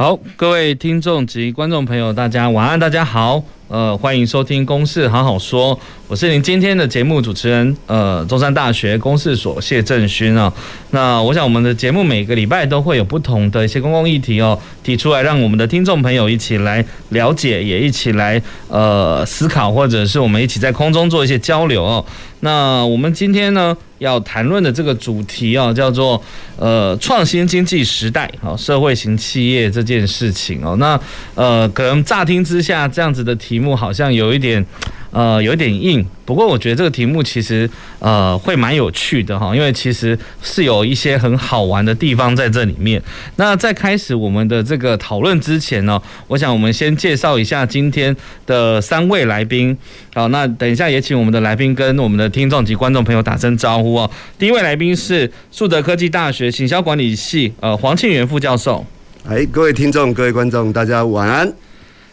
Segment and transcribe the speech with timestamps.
[0.00, 3.44] 好，各位听众及观众朋友，大家晚安，大家好。
[3.70, 5.76] 呃，欢迎收听《公事好好说》，
[6.08, 10.52] 我是您今天的节目主持人，呃，中山大学公事所谢政勋啊。
[10.90, 22.04] 那我想我们的节目每个礼拜都会有不同的一些公共议题哦，提出来让我们的听众朋友一起来了解，也一起来呃思考，或者是我们一起在空中做一些交流哦。
[22.40, 26.20] 那我们今天呢要谈论的这个主题啊，叫做
[26.56, 30.74] 呃创新经济时代啊，社会型企业这件事情哦。
[30.80, 30.98] 那
[31.36, 34.64] 呃，可能乍听之下这样子的题题目好像有一点。
[35.12, 43.02] 呃，有点硬，不过我觉得这个题目其实呃会蛮有趣的哈，因为其实是有一些很好玩的地方在这里面。
[43.34, 49.76] 那在开始我们的这个讨论之前呢，我想我们先介绍一下今天的三位来宾。
[50.14, 54.08] 好，那等一下也请我们的来宾跟我们的听众及观众朋友打声招呼哦。
[54.38, 58.86] 第一位来宾是树德科技大学行销管理系呃黄庆元副教授。
[59.28, 61.52] 哎，各位听众、各位观众，大家晚安。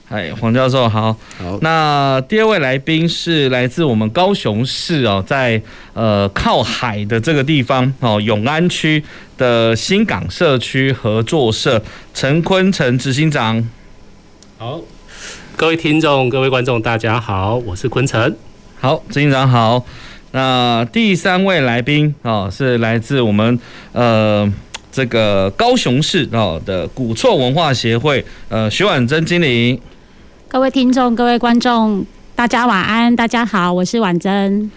[0.09, 1.13] 哎，黄教授好。
[1.38, 5.61] 好，那第二位来宾是来自我们高雄市哦，在
[5.94, 9.03] 呃靠海的这个地方哦，永安区
[9.38, 11.83] 的新港社区合作社
[12.14, 13.67] 陈坤成执行长。
[14.58, 14.80] 好，
[15.58, 18.33] 各位听众、各位观众，大家好，我是坤成。
[18.80, 19.86] 好，执行长好。
[20.31, 23.59] 那第三位来宾哦，是来自我们
[23.92, 24.49] 呃
[24.89, 29.77] 这个高雄市哦的古厝文化协会呃徐婉珍经理。
[30.50, 34.72] 各位听众、各位观众，大家晚安，大家好，我是婉珍。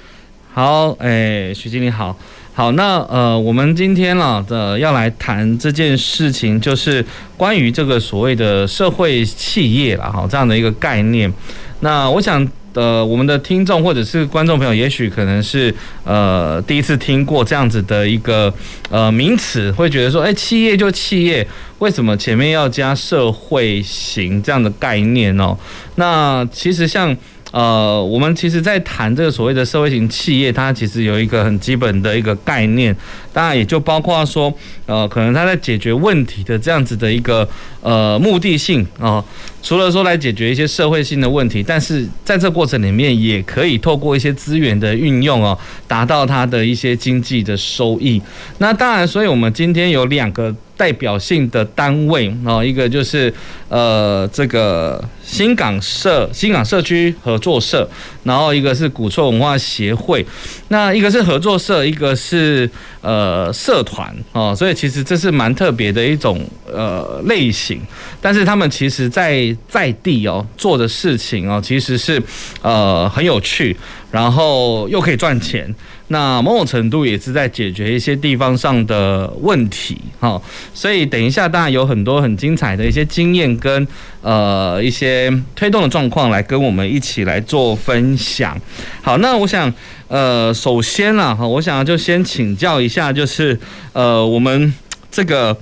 [0.53, 2.17] 好，哎、徐经理好，
[2.53, 7.05] 好，那呃，我们今天呢的要来谈这件事情，就是
[7.37, 11.33] 关于这个所谓的社会企业了哈，这样的一个概念。
[11.81, 12.47] 那我想。
[12.75, 18.53] 呃，我们的听众或者是观众朋友，也许可能是呃第一次听过这样子的一个
[18.91, 21.47] 呃名词，会觉得说，哎，企业就企业，
[21.81, 25.56] 为什么前面要加社会型这样的概念哦？
[25.97, 27.16] 那其实像。
[27.53, 32.97] 呃，我们其实，在谈这个所谓的社会型企业，它其实有一个很基本的一个概念，
[33.33, 34.53] 当然也就包括说，
[34.87, 37.49] 呃，可能他在解决问题的这样子的一个
[37.81, 39.25] 呃目的性啊、
[39.63, 48.21] 除了说来解决一些社会性的问题，但是在这过程里面，也可以透过一些资源的运用哦，达到他的一些经济的收益。
[48.59, 50.55] 那当然，所以我们今天有两个。
[50.81, 53.31] 代表性的单位啊，一个就是
[53.69, 57.87] 呃这个新港社新港社区合作社，
[58.25, 60.25] 然后一个是古厝文化协会，
[60.69, 62.67] 那一个是合作社，一个是
[63.00, 67.81] 呃社团哦，所以其实这是蛮特别的一种呃类型，
[68.21, 72.22] 但是他们其实在在地哦做的事情哦，其实是
[72.62, 73.77] 呃很有趣，
[74.11, 75.75] 然后又可以赚钱。
[76.12, 80.43] 那某种程度也是在解决一些地方上的问题，哈，
[80.75, 83.87] 所以等一下当然有很多很精彩的一些经验跟
[84.21, 88.61] 呃一些推动的状况来跟我们一起来做分享。
[89.00, 89.72] 好，那我想
[90.10, 93.56] 呃首先啊哈，我想就先请教一下，就是
[93.93, 94.75] 呃我们
[95.09, 95.56] 这个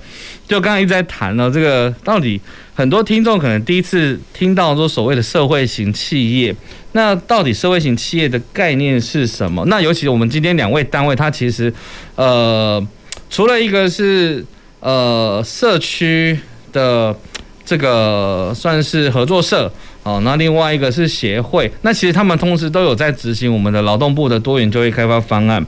[0.47, 2.41] 就刚刚一直在谈了这个到底
[2.73, 6.55] 很多听众可能第一次听到说所谓的社会型企业。
[6.93, 9.63] 那到底社会型企业的概念是什么？
[9.67, 11.71] 那尤其我们今天两位单位，它其实，
[12.15, 12.83] 呃，
[13.29, 14.43] 除了一个是
[14.79, 16.39] 呃社区
[16.73, 17.15] 的
[17.63, 19.71] 这个算是合作社。
[20.03, 25.63] 哦，那另外一个是协会，那其实他们同时都有在执行我们的劳动部的多元就业开发方案，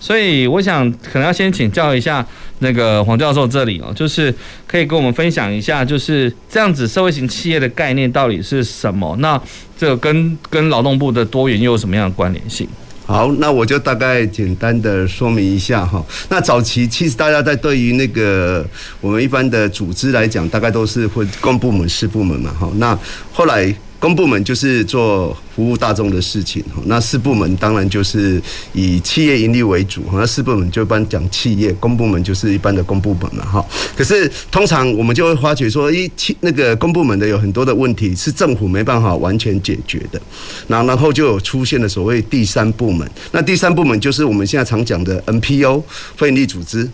[0.00, 2.26] 所以我想可能要先请教一下
[2.58, 4.34] 那个黄教授这里哦，就是
[4.66, 9.16] 可以跟我们分享一下，就是这样子社会型企业的概念到底是什么？
[9.20, 9.40] 那
[9.78, 12.68] 这个跟跟劳动部的多元又有什么样的关联性？
[13.06, 16.04] 好，那我就大概简单的说明一下哈。
[16.28, 18.66] 那早期其实大家在对于那个
[19.00, 22.70] 我们一般的组织来讲，大概都是会公部门、私部门嘛哈。
[22.76, 22.98] 那
[23.32, 23.74] 后来。
[23.98, 28.40] 公部门就是做服务大众的事情，那私部门当然就是
[28.72, 33.66] 以企业盈利为主，那私部门就一般讲企业，公部门就是一般的公部门嘛，哈。
[33.96, 40.20] 可是通常我们就会发觉说，一企那个公部门的有很多的问题是政府没办法完全解决的，
[40.66, 45.82] 那然后就有出现了所谓第三部门，那第三部门就是我们现在常讲的 NPO
[46.16, 46.88] 非营利组织。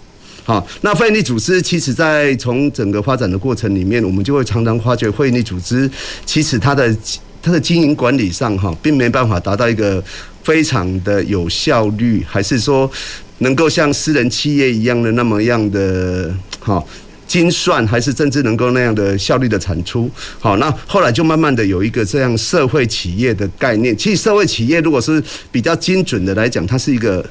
[0.44, 5.89] 好，那非营利组织其实，在从整个发展的过程里面，我们就会常常发觉，非营利组织
[6.27, 6.93] 其实它的
[7.41, 10.03] 它的经营管理上哈，并没办法达到一个
[10.43, 12.91] 非常的有效率，还是说
[13.39, 16.83] 能够像私人企业一样的那么样的哈
[17.29, 20.11] 精算，还是甚至能够那样的效率的产出。
[20.41, 23.97] 好，那后来就慢慢的有一个这样社会企业的概念。
[23.97, 25.23] 其实社会企业如果是
[25.53, 27.25] 比较精准的来讲，它是一个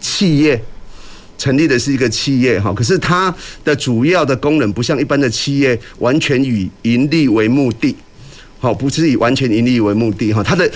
[0.00, 0.58] 企业。
[1.44, 7.94] 成立的是一个企业哈，可是它的主要的功能不像一般的企业完全以盈利为目的，
[8.58, 10.66] 好，不是以完全盈利为目的哈，它的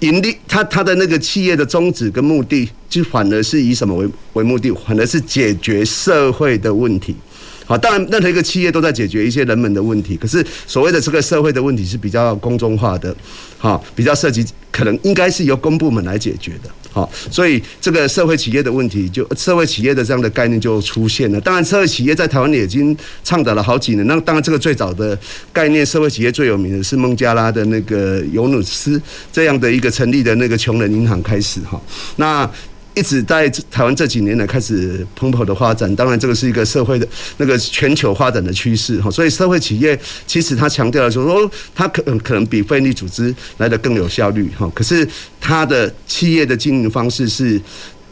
[0.00, 7.16] 盈利，它它的那个企业的宗旨跟目的，就反而是以什么为为目的，反而是解决社会的问题。
[7.64, 13.16] 好，当然任何一个企业都在解决一些人们的问题，可是所谓的这个社会的问题是比较公众化的，
[13.56, 21.40] 好，比较涉及可能应该是由公部门来解决的，好，所以这个社会企业的问题就社会企业的这样的概念就出现了。
[21.40, 24.06] 当然，社会企业在台湾已经倡导了好几年。
[24.06, 25.16] 那当然，这个最早的
[25.52, 29.00] 概念，社会企业最有名的是孟加拉的那个尤努斯
[29.32, 31.80] 这样的一个成立的那个穷人银行开始，哈，
[32.16, 32.50] 那。
[32.94, 37.06] 一直在台湾这几年来开始蓬勃的发展，当然这个是一个社会的
[37.36, 45.08] 那个全球发展的趋势哈，所以社会企业其实它强调的就是说，它可可能比非营利组织来的更有效率哈，可是
[45.40, 47.60] 它的企业的经营方式是，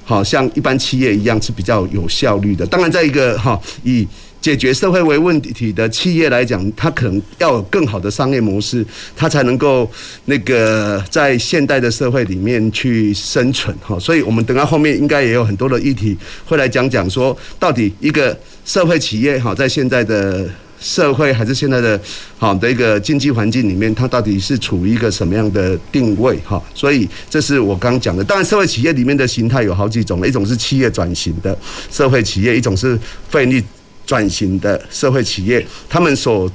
[0.05, 4.07] 好像一般企业一样是比较有效率的，当然在一个哈以。
[4.41, 8.87] 解决社会为问题的企业来讲，它可能要有更好的商业模式，
[9.17, 9.91] 它才能够
[10.27, 13.99] 那个在现代的社会里面去生存哈。
[13.99, 20.49] 所以，我们等到后面应该也有很多的议题会来讲讲说，到底一个社会企业哈，在现在的
[20.81, 22.01] 社会还是现在的
[22.39, 26.63] 好的一个经济环境里面，它到底是处于一个什么样的定位哈？
[26.73, 28.23] 所以，这是我刚讲的。
[28.23, 31.59] 当然，社会企业里面的形态有好几种，一种是企业转型的
[31.91, 32.97] 社会企业，一种是
[33.29, 33.61] 费力。
[34.09, 36.51] 转型的社会企业，他们所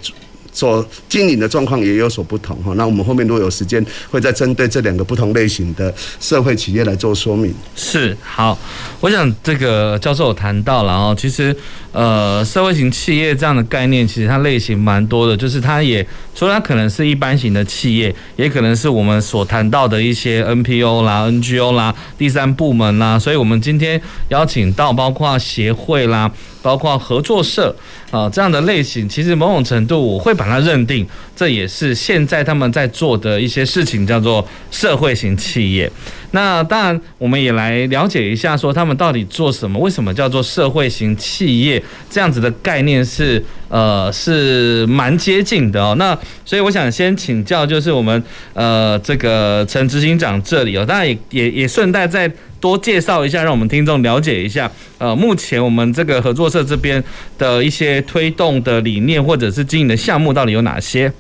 [0.52, 2.74] 所经营的状况也有所不同哈。
[2.76, 7.54] 那我们后面如果有时间，会再针对这两个不同类型的社会企业来做说明。
[7.76, 8.58] 是好，
[9.00, 11.56] 我想这个教授谈到了哦，其实
[11.94, 16.06] 呃，社会型企业这样的概念，其实它类型蛮多的，就是它也
[16.36, 23.18] 除了它可能是一般型的企业，也可能是我们所谈到的一些 NPO 啦、NGO 啦、第三部门啦。
[23.18, 26.30] 所以我们今天邀请到包括协会啦。
[26.64, 27.76] 包括合作社
[28.10, 31.06] 啊这样的类型，其实某种程度我会把它认定，
[31.36, 35.92] 这也是现在他们在做的一些事情，叫做社会型企业。
[36.36, 39.78] 那当然，我们也来了解一下，说他们到底做什么？
[39.78, 41.82] 为什么叫做社会型企业？
[42.10, 45.94] 这样子的概念是呃是蛮接近的哦。
[46.00, 52.28] 那所以我想先请教，就是我们呃这个陈执行长这里哦，当然也也也顺带再
[52.60, 54.70] 多介绍一下，让我们听众了解一下。
[54.98, 57.04] 呃，目前我们这个合作社这边
[57.38, 61.14] 的一些推动的理念或者是经营的项目到底有哪些？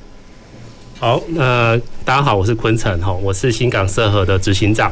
[1.03, 4.89] 好，那大家好，我是昆城哈，我是新港社合的执行长。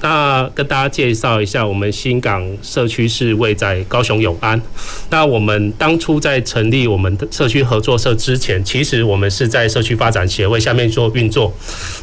[0.00, 4.62] 那跟大家介绍一下，我们新港社区是位在高雄永安。
[5.10, 11.52] 那我们当初在成立我们的社区合作社之前，其实我们是在社区发展协会下面做运作。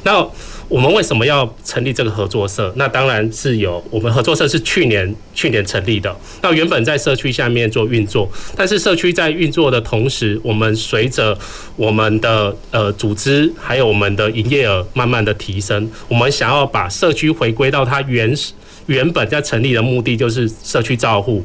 [0.04, 0.28] 那
[0.69, 2.72] 我们为什么要成立这个合作社？
[2.75, 6.14] 那当然是有我们合作社是去年去年成立的。
[6.42, 11.38] 那原本在社区下面做运作，但是社区在运作的同时，我们随着
[11.75, 18.51] 我们的呃组织还有我们的营业额慢慢的提升，我们想要把社区回归到它原始
[18.88, 21.44] 原本在成立的目的，就是社区照护。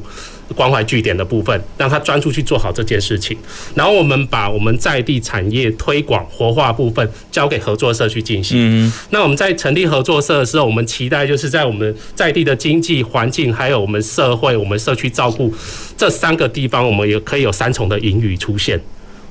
[0.55, 3.37] 关怀据点的部分，让他专注去做好这件事情。
[3.75, 8.57] 然后我们把我们在地产业推广活化部分交给合作社去进行。
[8.59, 15.53] 嗯，那我们在成立合作社的时候，我们期待就是在我们在地的经济环境，还有我们社会、我们社区照顾
[15.97, 18.79] 这三个地方，我们也可以有三重的盈余出现。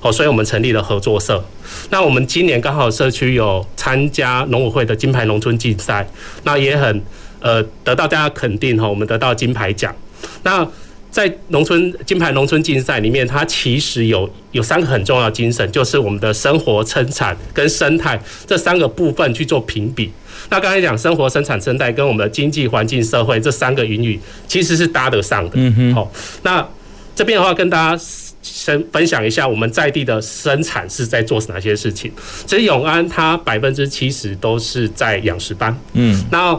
[0.01, 1.45] 哦，所以我们成立了合作社。
[1.91, 6.05] 那我们今年刚好社区有参加农委会的金牌农村竞赛，
[6.43, 7.01] 那也很
[7.39, 9.95] 呃得到大家肯定哈，我们得到金牌奖。
[10.43, 10.67] 那
[11.13, 20.11] 在农村金牌农村竞赛里面，它其实有有三个很重要的精神，就是我们的生活、生产跟生态这三个部分去做评比。
[20.49, 25.53] 那刚才讲生活、生产、生态跟我们的经济环境、社会这三个盈余其实是搭得上的。
[25.55, 25.95] 嗯哼。
[25.95, 26.11] 好，
[26.43, 26.67] 那
[27.15, 28.05] 这边的话跟大家
[28.41, 32.11] 先分享一下我们在地的生产是在做哪些事情。
[32.47, 35.79] 其实永安它百分之七十都是在养殖班。
[35.93, 36.25] 嗯。
[36.31, 36.59] 那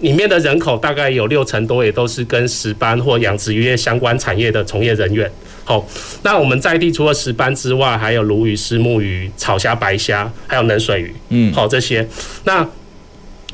[0.00, 5.30] 里面的人口大概有六成多，也都是跟石斑或养殖渔业相关产业的从业人员。
[5.64, 5.86] 好，
[6.22, 11.14] 那我们在地除了石斑之外，还有鲈鱼、虱目鱼、草虾、白虾，还有冷水鱼。
[11.30, 12.06] 嗯，好，这些。
[12.44, 12.68] 那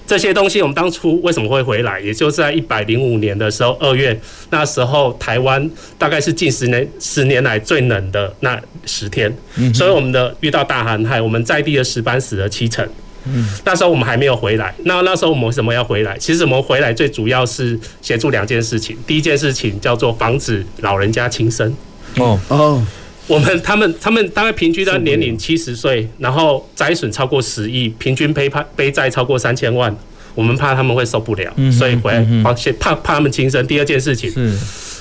[0.07, 2.01] 这些东西我们当初为什么会回来？
[2.01, 4.19] 也就是在一百零五年的时候，二月
[4.51, 9.33] 那时候，台湾大概是近十年十年来最冷的那十天，
[9.73, 12.85] 所以我们的遇到大寒害，我们在地的石斑死了七成。
[13.25, 14.75] 嗯，那时候我们还没有回来。
[14.85, 16.17] 那那时候我们为什么要回来？
[16.19, 18.97] 其实我们回来最主要是协助两件事情。
[19.07, 21.75] 第一件事情叫做防止老人家轻生。
[22.17, 22.87] 哦哦，
[23.27, 29.95] 我们他们他们大概平均的年龄七十岁，然后灾损超过十亿，平均背叛背债超过三千万。
[30.35, 33.67] 我们怕他们会受不了，所以回来防先怕怕他们轻生。
[33.67, 34.57] 第二件事情是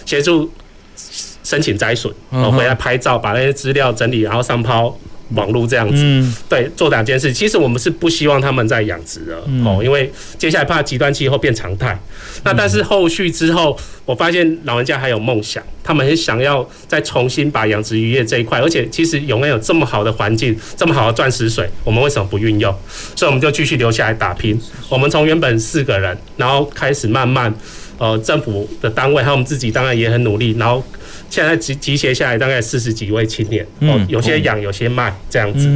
[0.06, 0.52] 协助
[1.44, 4.98] 申请灾损，然后回来拍照，把那些资料整理，然后上抛。
[5.36, 7.32] 网络这样子，嗯、对，做两件事。
[7.32, 11.98] 其实我们是不希望他们在养殖了，哦、嗯，因为接下来怕极端气候变常态。
[12.44, 22.74] 那但是后续之后，我发现老人家还有梦想，他们很想要再重新把养殖渔业这一块，而且其实永安有这么好的环境，这么好的钻石水，我们为什么不运用？
[23.16, 24.60] 所以我们就继续留下来打拼。
[24.90, 27.54] 我们从原本四个人，然后开始慢慢，
[27.98, 30.84] 呃，政府的单位还有我们自己，当然也很努力，然后。
[31.30, 35.68] 现在集集结下来大概四十几位青年，哦，有些养，有些卖这样子。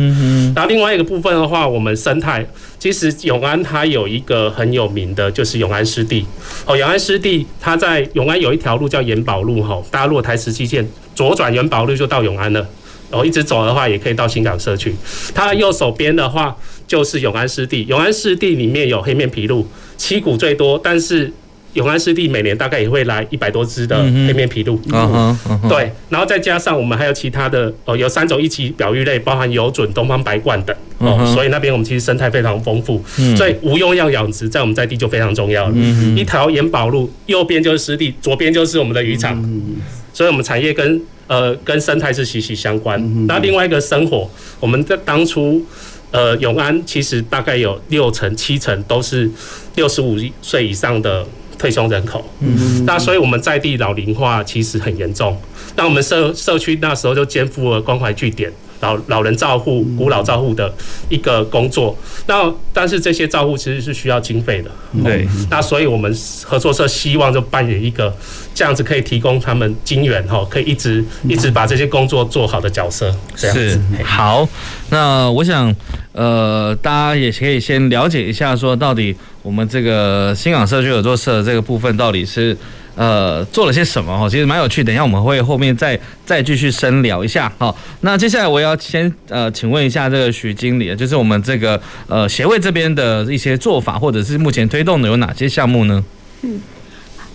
[0.56, 2.44] 然后另外一个部分的话，我们生态
[2.80, 6.26] 其实永安它有一个很有名的，就是永安湿地。
[6.66, 12.68] 哦，永安湿地它在永安有一条路叫延宝路，哈，大家如果台十七线左转延宝路就到永安了。
[13.12, 14.96] 然后一直走的话，也可以到新港社区。
[15.36, 16.58] 它右手边的话
[16.88, 19.64] 就是永安湿地，永安湿地里面有黑面琵鹭，
[19.98, 21.32] 七股最多，但是。
[21.74, 35.74] 永安湿地每年大概也会来一百多只的黑面琵鹭，嗯嗯、对，然后再加上我们还有其他的哦，有三种一级表育类，包含游隼、东方白鹳等哦，嗯、所以那边我们其实生态非常丰富，嗯、所以无用药养殖在我们在地就非常重要了。
[35.76, 39.78] 嗯、一条盐宝路，右边就是湿地，左边就是我们的渔场，嗯、
[40.14, 43.02] 所以我们产业跟呃跟生态是息息相关。
[43.26, 45.66] 那、嗯、另外一个生活，我们在当初
[46.12, 49.28] 呃永安其实大概有六成七成都是
[49.76, 51.26] 六十五岁以上的。
[51.64, 55.34] 退休人口，嗯，那所以我们在地老龄化其实很严重。
[55.78, 58.52] 那我们社社区那时候就肩负了关怀据点、
[58.84, 60.72] 老老人照护、古老照护的
[61.08, 61.98] 一个工作。
[62.28, 64.70] 那但是这些照护其实是需要经费的，
[65.04, 65.26] 对。
[65.50, 66.14] 那所以我们
[66.44, 68.14] 合作社希望就扮演一个
[68.54, 73.16] 这样子可以提供他们金源哈，可以一直一直把这些工作做好的角色。
[73.36, 74.48] 这样子是好。
[74.90, 75.74] 那我想，
[76.12, 82.56] 呃，大家也可以先了解一下，说到底我们这个新港社区合作社这个部分到底是。
[82.96, 84.30] 呃，做了些什么哈？
[84.30, 84.84] 其实蛮有趣。
[84.84, 87.52] 等一下我们会后面再再继续深聊一下。
[87.58, 96.04] 好，那接下来我要先呃，请问一下这个徐经理，就是我们这个呃协会这边的一些做法，或者是目前推动的有哪些项目呢？
[96.44, 96.62] 嗯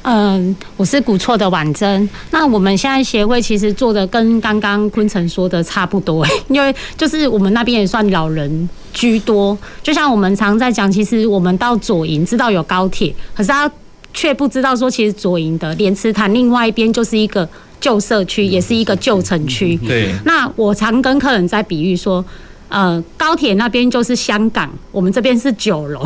[0.03, 2.09] 嗯，我是古厝的婉珍。
[2.31, 9.59] 那我们现在协会其实做的跟刚刚昆城说的差不多，因为就是我们那边也算老人居多。
[9.83, 13.69] 就像我们常在讲，其实我们到左营知道有高铁，可是他。
[14.19, 17.49] 却不知道说，其实左营的莲池潭另外一边就是一个
[17.79, 19.77] 旧社区，也是一个旧城区。
[19.87, 20.13] 对。
[20.25, 22.25] 那我常跟客人在比喻说，
[22.69, 26.05] 呃，高铁那边就是香港，我们这边是九龙。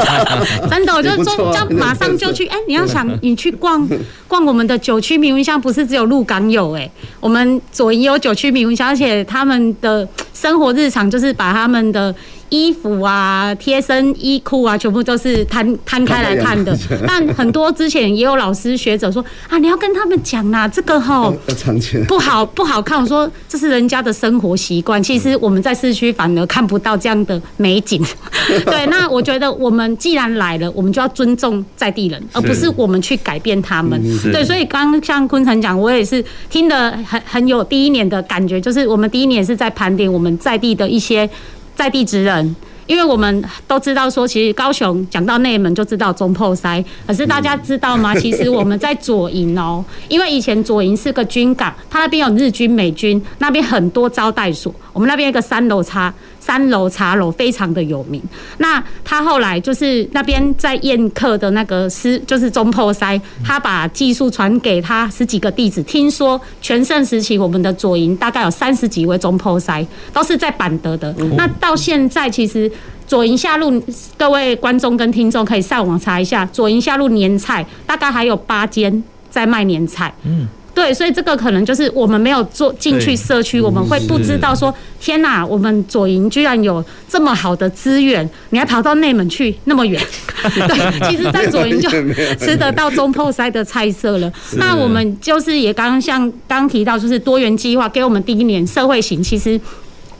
[0.70, 2.46] 真的，我就说，就马上就去。
[2.46, 3.86] 哎，你要想，你去逛
[4.26, 6.90] 逛我们的九曲迷魂香，不是只有鹿港有哎，
[7.20, 12.14] 我们左营有九曲迷魂香，而且他们的生活日常就是把他们的。
[12.52, 16.76] 衣服啊，贴身衣裤啊，全部都是摊摊开来看的。
[17.08, 21.34] 但很多之前也有老师学者说啊，你要跟他们讲呐，这个吼
[22.06, 23.00] 不好不好看。
[23.00, 28.04] 我说这是人家的生活习惯，其实我们在市区反而看不到这样的美景。
[28.66, 33.98] 对，那我觉得我们既然来了，我们就要尊重在地人，而不是我们去改变他们。
[34.30, 41.26] 对，所以刚刚像坤城讲，我也是听得很很有第一年的感觉，就是我们第一年是在盘点我们在地的一些。
[41.74, 42.54] 在地职人，
[42.86, 48.14] 因为我们都知道说，其实高雄讲到内门就知道中破塞，可是大家知道吗？
[48.14, 56.12] 其实我们在左营哦，因为以前左营是个军港，它那边有日军、美军，那边很多招待所，我们那边一个三楼茶。
[56.44, 58.20] 三楼茶楼非常的有名。
[58.58, 65.80] 那他后来就是那边在宴客的那个师，就是中破塞，他把技术传给他十几个弟子。
[65.84, 71.14] 听说全盛时期，我们的左营大概有三十几位中破塞，都是在板德的。
[71.36, 72.70] 那到现在，其实
[73.06, 73.80] 左营下路，
[74.18, 80.12] 各位观众跟听众可以上网查一下，左营下路年菜大概还有八间在卖年菜。
[80.24, 80.48] 嗯。
[80.74, 90.00] 对，所以这个可能就是我们没有做进去社区，我们会不知道说，天哪，我们左营居然有这么好的资源，你还跑到内门去那么远？
[90.42, 91.90] 对，其实，在左营就
[92.38, 94.32] 吃得到中破塞的菜色了。
[94.56, 99.60] 那我们就是也刚刚像刚提到，就是多元计划给我们第一年社会型，其实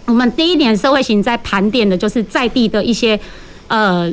[0.04, 3.18] 我们第一年社会型在盘点的就是在地的一些。
[3.73, 4.12] 呃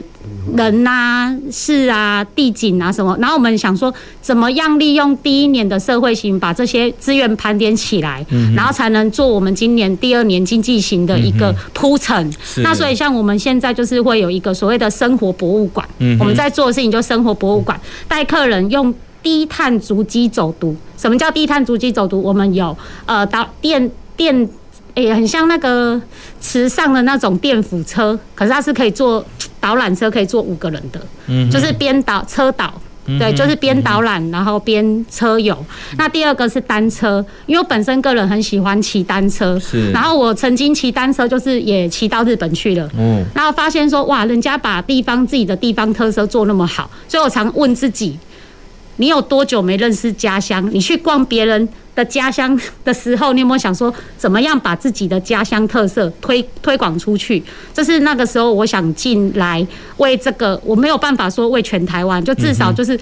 [0.56, 8.26] 人啊、事啊、地景啊什么，然后我们想说，怎么样利用第一年的社会型把这些资源盘点起来，
[8.56, 12.34] 然后才能做我们今年第二年经济型的一个铺陈。
[12.64, 15.86] 那所以像我们现在就是会有一个所谓的生活博物馆，
[16.18, 20.74] 我们在做的事情就生活博物馆，带客人用低碳足迹走读。
[20.98, 22.22] 什么叫低碳足迹走读？
[22.22, 22.76] 我们有
[23.06, 24.50] 呃导电电。
[24.96, 26.00] 也、欸、很像那个
[26.42, 29.24] 池上的那种电扶车，可是它是可以坐
[29.60, 32.74] 导览车，可以坐五个人的，嗯，就是边导车导，
[33.20, 35.58] 对，就是边导览然后边车游。
[35.98, 48.18] 那第二个是单车，因为我本身个人很喜欢骑单车，是，然后我曾经骑单车就是也骑到日本去了，嗯，然后发现说哇，人家把地方自己的地方特色做那么好，所以我常问自己，
[49.00, 50.70] 你有多久没认识家乡？
[50.72, 57.42] 你去逛别人的家乡的时候，你有没有想说怎么样把自己的家乡特色推推广出去？
[57.74, 59.66] 这是那个时候我想进来
[59.98, 63.00] 为这个，我没有办法说为全台湾，就至少就是。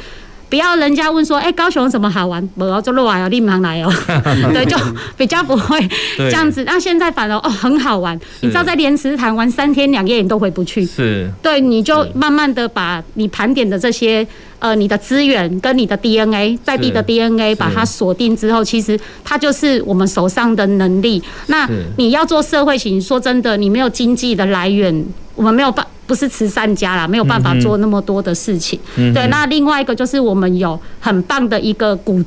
[0.49, 2.49] 不要人家问说，哎、欸，高雄有什么好玩？
[2.55, 3.91] 我要做路啊，要立马来哦。
[4.53, 4.77] 对，就
[5.17, 5.77] 比较不会
[6.17, 6.63] 这样子。
[6.63, 10.85] 那现在反而哦很好玩，你知道在莲池潭玩三天两夜你都回不去。
[10.85, 11.29] 是。
[11.41, 14.25] 对，你就慢慢的把你盘点的这些
[14.59, 21.21] 呃你的资源跟你的 DNA 在地的 DNA 把它锁定之后，其实它就是我们手上的能力。
[21.47, 25.85] 那你要做社会型，说真的，你没有经济的来源，我们没有办。
[26.07, 28.79] 不是慈善家啦，没有办法做那么多的事情。
[28.95, 32.23] 嗯、对，那另外一个就是我们有很棒的一个古，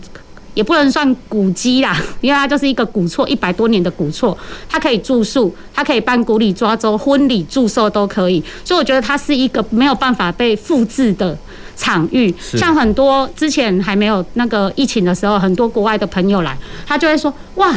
[0.53, 4.37] 也不能算古迹啦，因为它就是一个古厝，一百多年的古厝，
[4.69, 8.45] 它可以住宿，它可以办古里抓周、婚礼、祝寿都可以。
[8.63, 11.37] 所以我觉得它是一个没有办法被复制的
[11.75, 12.35] 场域。
[12.39, 16.55] 像很多之前还没有那个疫情的时候，很多国外的朋友来，
[16.87, 17.75] 他就会说：哇，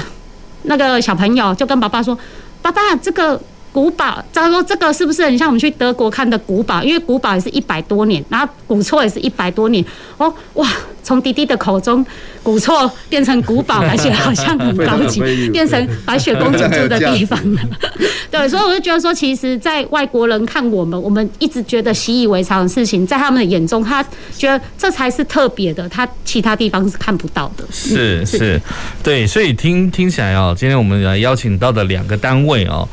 [0.63, 2.17] 那个小朋友就跟爸爸说，
[2.61, 3.39] 爸爸这个。
[3.73, 6.83] 古堡，他说这个是不是很像我们去德国看的古堡？
[6.83, 9.83] 因为古堡也是一百多年，然后古厝也是一百多年。
[10.17, 10.69] 哦，哇，
[11.01, 12.05] 从迪迪的口中，
[12.43, 17.61] 古厝变成古堡，而且好像很高级，变成白雪公主住的地方了。
[18.29, 24.05] 对，所以我就觉得说，其实，在外国人看我们，我们一直觉得习以为常的事情，在他们的眼中，他
[24.37, 27.65] 觉得这才是特别的，他其他地方是看不到的。
[27.71, 28.61] 是是，
[29.01, 32.87] 对，所以听听起来哦，今天我们来邀请到的两个单位哦。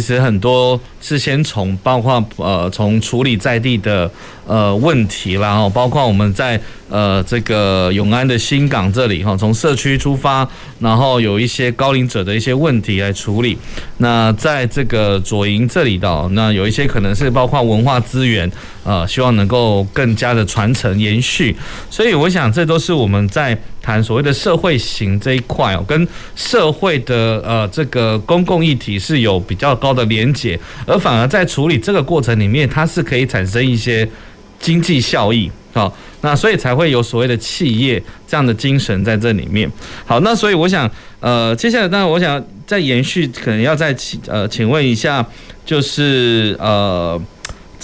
[0.00, 4.10] 其实很多是先从包括呃从处理在地的
[4.46, 10.46] 呃问题，然后包括我们在呃这个永安的新港这里哈，从社区出发，
[10.80, 13.56] 然后有一些高龄者的一些问题来处理。
[13.96, 18.50] 那在这个左营这里的，那有一些可能是包括文化资源，
[18.84, 21.56] 呃，希望能够更加的传承延续。
[21.88, 23.58] 所以我想这都是我们在。
[23.86, 34.08] 谈所谓的社会型这一块哦，跟社会的呃这个公共议题是有比较高的连结，而反而在处理这个过程里面，它是可以产生一些
[34.58, 39.70] 经济效益，好，那所以才会有所谓的企业这样的精神在这里面。
[40.04, 45.24] 好，那所以我想呃，接下来当然我想再延续，可能要再请呃请问一下，
[45.64, 47.22] 就是呃。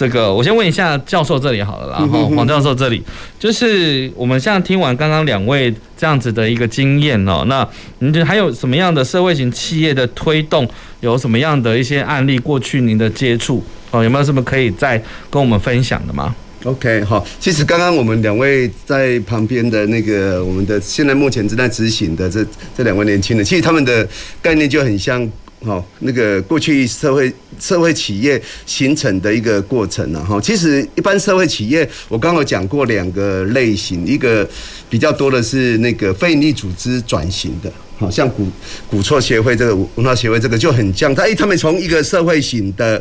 [0.02, 3.00] 这个我先问一下教授这里好了啦，然后黄教授这里
[3.38, 7.64] 就是我们现在听完刚刚两位这样子的一个经验哦，那
[8.00, 10.68] 您觉得还有什么样的社会型企业的推动，
[11.02, 13.62] 有什么样的一些案例过去您的接触
[13.92, 16.34] 哦，有没有什么可以再跟我们分享的吗
[16.64, 22.44] ？OK，好，其实刚刚我们两位在旁边的那个我们的现在目前正在执行的这
[22.76, 24.04] 这两位年轻人，其实他们的
[24.42, 25.30] 概念就很像。
[25.64, 34.48] 好，那个过去社会社会企业形成的一个过程呢，哈，其实一般社会企业，我刚刚讲过两个类型，一个
[34.90, 37.72] 比较多的是那个非营利组织转型的。
[37.96, 38.48] 好像古
[38.88, 43.00] 古厝协会这个文化协会这个就很像，他哎，他们从一个社会型的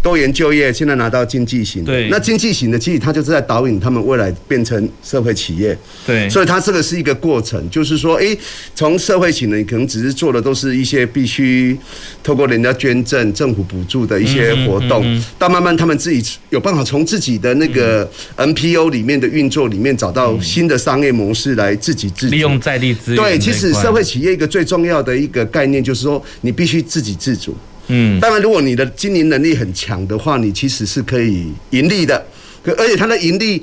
[0.00, 8.34] 多元就业，现在拿到经济型，对，那经济型的其实他就是在导引他们未来变成社会企业，对，所以他这个是一个过程，就是说，哎，
[8.74, 11.76] 从社会型的你可能只是做的都是一些必须
[12.22, 23.22] 透过人家捐赠、政府补助的一些活动，到慢慢他们自己有办法从自己的那个 NPO 里面的运作里面找到新的商业模式来自己自足，利用在地资源。
[23.22, 24.27] 对，其实社会企业。
[24.28, 27.56] 一个最重要的一个概念就是说，你必须自给自足。
[27.88, 32.22] 嗯，当然，如果你的经营能力很强的话，你其实是可以盈利的。
[32.62, 33.62] 可而且它的盈利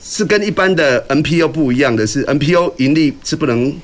[0.00, 3.74] 是跟一般的 NPO 不一样的是，NPO 盈利是不能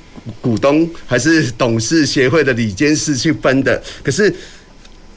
[0.41, 3.83] 股东还是董事协会的理监事去分的。
[4.05, 4.33] 可是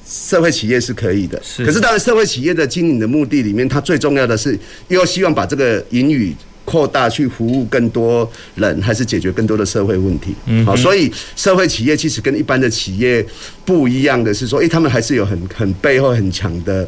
[0.08, 1.40] 社会企业是可以的。
[1.44, 1.64] 是。
[1.64, 6.34] 可是当然，社会企业的经营的目的里面，它最重要的是又希望把这个盈余。
[6.66, 10.36] 扩大去服务更多人，还是解决更多的社会问题？
[10.48, 13.24] 嗯，好，所以社会企业其实跟一般的企业
[13.64, 16.88] 不一样的是说，诶，他们还是有很很背后很强的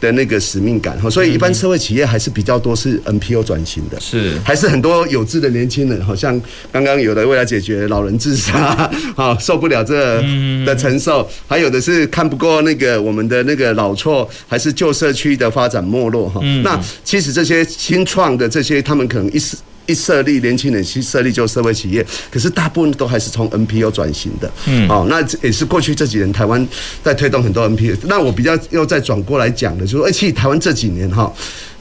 [0.00, 0.96] 的那个使命感。
[1.00, 10.22] 哈，所以一般社会企业还是比较多是 NPO 转型的，是还是很多有志的年轻人，好像刚刚有的为了解决老人自杀， 好受不了这
[10.64, 16.40] 的承受，还有的是看不过那个我们的那个老错，还是旧社区的发展没落哈。
[16.62, 19.04] 那其实这些新创的这些他们。
[19.16, 24.50] 可能一设一设立年轻人去设立就社会企业，可是大部分都还是从 NPO 转型的。
[24.66, 26.66] 嗯，哦，那也是过去这几年台湾
[27.04, 27.96] 在推动很多 NPO。
[28.02, 31.32] 那我比较又再转过来讲的，就是说，哎，其实台湾这几年哈。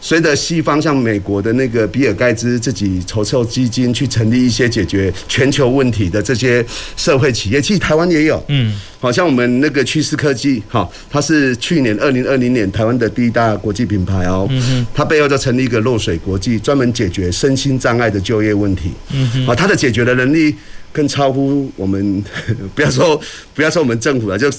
[0.02, 6.64] 随着西方像美国的那个比尔盖茨自己筹措基金去成立一些解决全球问题的这些
[6.96, 20.56] 社会企业，其实台湾也有，嗯，好像我们那个趋势科技，哈，它是去年二零二零年台湾的第一大国际品牌哦，嗯哼，它背后就成立一个落水国际，专门解决身心障碍的就业问题，嗯它的解决的能力
[20.92, 22.24] 更超乎我们，
[22.74, 23.22] 不要说
[23.54, 24.52] 不要说我们政府了，就。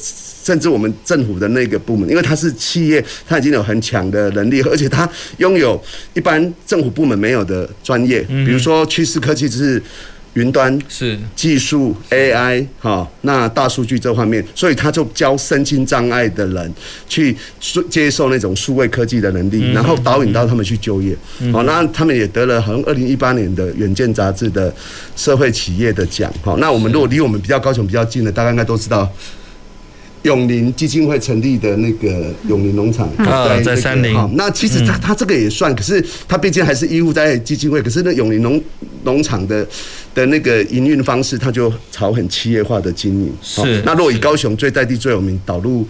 [0.47, 5.83] 甚至我们政府的那个部门，因为它是企业，它已经有很强的能力，而且它拥有
[6.15, 9.83] 一般政府部门没有的专业，比如说趋势科技就是
[10.37, 16.73] 云端是技术 AI 哈，那大数据这方面，所以他就教身心障碍的人
[17.09, 17.35] 去
[17.89, 21.17] 接受那种数位科技的能力，然后导引到他们去就业。
[21.51, 24.73] 好，那他们也得了好像二零一八年的远见杂志的
[25.17, 26.31] 社会企业的奖。
[26.43, 29.11] 好，那我们如果离我们比较高雄比较近的，大家应该都知道。
[30.23, 34.13] 永林基金会成立的那个永林农场，啊在山林。
[34.35, 37.81] 那其实他他这个也算，可是他毕竟还是依附在基金会。
[37.81, 38.61] 可是那永林农
[39.05, 39.65] 农场的
[40.17, 43.33] 的那个营运方式，它就朝很企业化的经营。
[43.43, 43.83] 是。
[43.85, 45.87] 那若以高雄最在地最有名导入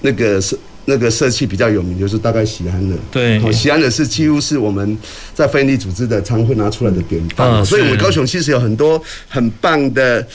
[0.00, 2.96] 那个社那个社企比较有名，就是大概喜安的。
[3.10, 3.52] 对。
[3.52, 4.96] 喜安的是几乎是我们
[5.34, 7.64] 在非营利组织的常会拿出来的典范。
[7.64, 10.26] 所以我们高雄其实有很多很棒的。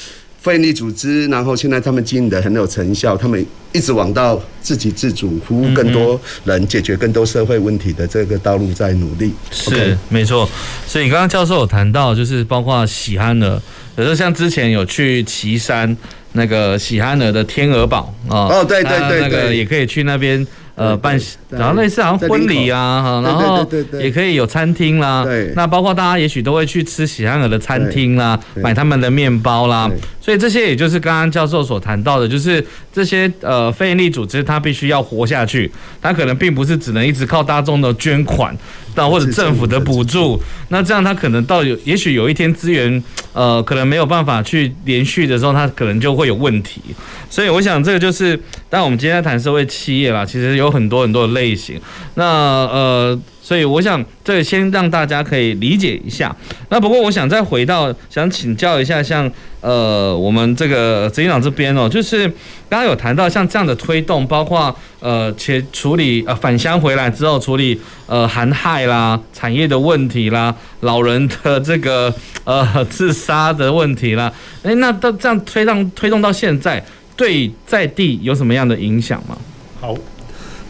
[0.48, 9.34] 非营利组织，然后现在他们经营的很有成效，他们一直往到自给自足，服务更多人，解决更多社会问题的这个道路在努力。
[9.52, 10.50] 是，Okay 没错。
[10.88, 13.62] 所以你刚刚教授有谈到，就是包括喜憨儿，
[13.98, 15.98] 有时候像之前有去岐山
[16.32, 20.48] 那个喜憨儿的天鹅堡啊，哦，对对对，对，那个也可以去那边。
[20.78, 23.66] 呃，办然后类似好像婚礼啊，哈，然后
[24.02, 25.24] 也可以有餐厅啦。
[25.24, 29.90] 对，那包括大家也许都会去吃喜憨儿的餐厅啦，买他们的面包啦。
[30.22, 38.56] 所以这些也就是刚刚教授所谈到的，就是这些呃非营利组织它必须要活下去，它可能并不是只能一直靠大众的捐款，
[38.96, 40.40] 那或者政府的补助。
[40.68, 46.82] 那这样它可能到有也许有一天资源呃可能没有办法去连续的时候，它可能就会有问题。
[47.30, 48.38] 所以我想这个就是，
[48.70, 50.68] 但我们今天在谈社会企业啦，其实有。
[50.68, 51.80] 有很多很多的类型，
[52.15, 56.36] 那呃，所以我想这先让大家可以理解一下。
[56.69, 62.28] 那不过我想再回到，想请教一下，像呃，我们这个执行长这边哦，就是
[62.67, 76.84] 刚刚有谈到像这样的推动，包括呃，且处理呃返乡回来之后处理呃寒害啦、产业的问题啦、老人的这个呃 自杀的问题啦，诶，那到这样推动推动到现在，
[77.15, 79.38] 对在地有什么样的影响吗？
[79.80, 79.95] 好。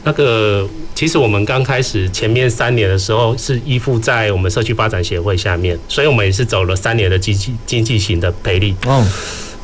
[0.08, 0.66] 那个
[0.96, 9.06] 其实我们刚开始前面三年的时候是依附在我们社区发展协会下面，所以我们也是走了三年的经济经济型的培力哦，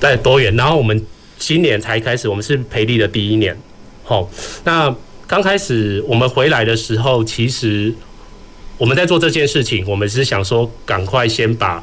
[0.02, 0.54] 在多元。
[0.58, 1.02] 然后我们
[1.38, 3.58] 今年才开始，我们是培力的第一年。
[4.04, 4.30] 好，
[4.66, 4.94] 那
[5.26, 7.96] 刚开始我们回来的时候，其实
[8.78, 11.82] 我们在做这件事情，我们是想说赶快先把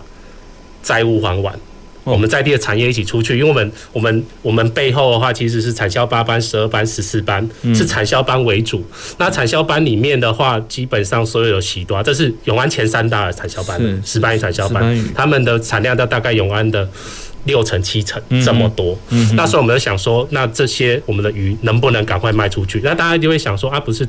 [0.82, 1.58] 债务还完。
[2.04, 8.84] 我们在地的产业一起出去，因为我们我们我们背后的话其实是产销八班、十二班、十四班，是产销班为主。
[9.18, 16.88] 那产销班里面的话，基本上所有的喜多，这是永安前三大的产销班，石斑鱼产销班，他们的产量都大概永安的
[17.44, 18.98] 六成七成这么多。
[19.34, 22.80] 那时候我们就想说，那这些我们的鱼能不能赶快卖出去？
[22.82, 24.08] 那大家就会想说，啊，不是。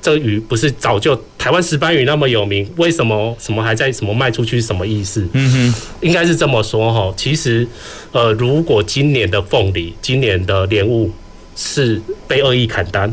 [0.00, 4.60] 这个鱼不是早就台湾石斑鱼那么有名，为什么什么还在什么卖出去？
[4.60, 5.26] 什么意思？
[5.32, 7.12] 嗯哼，应该是这么说哈。
[7.16, 7.66] 其实，
[8.12, 11.10] 呃，如果今年的凤梨、今年的莲雾
[11.56, 13.12] 是被恶意砍单，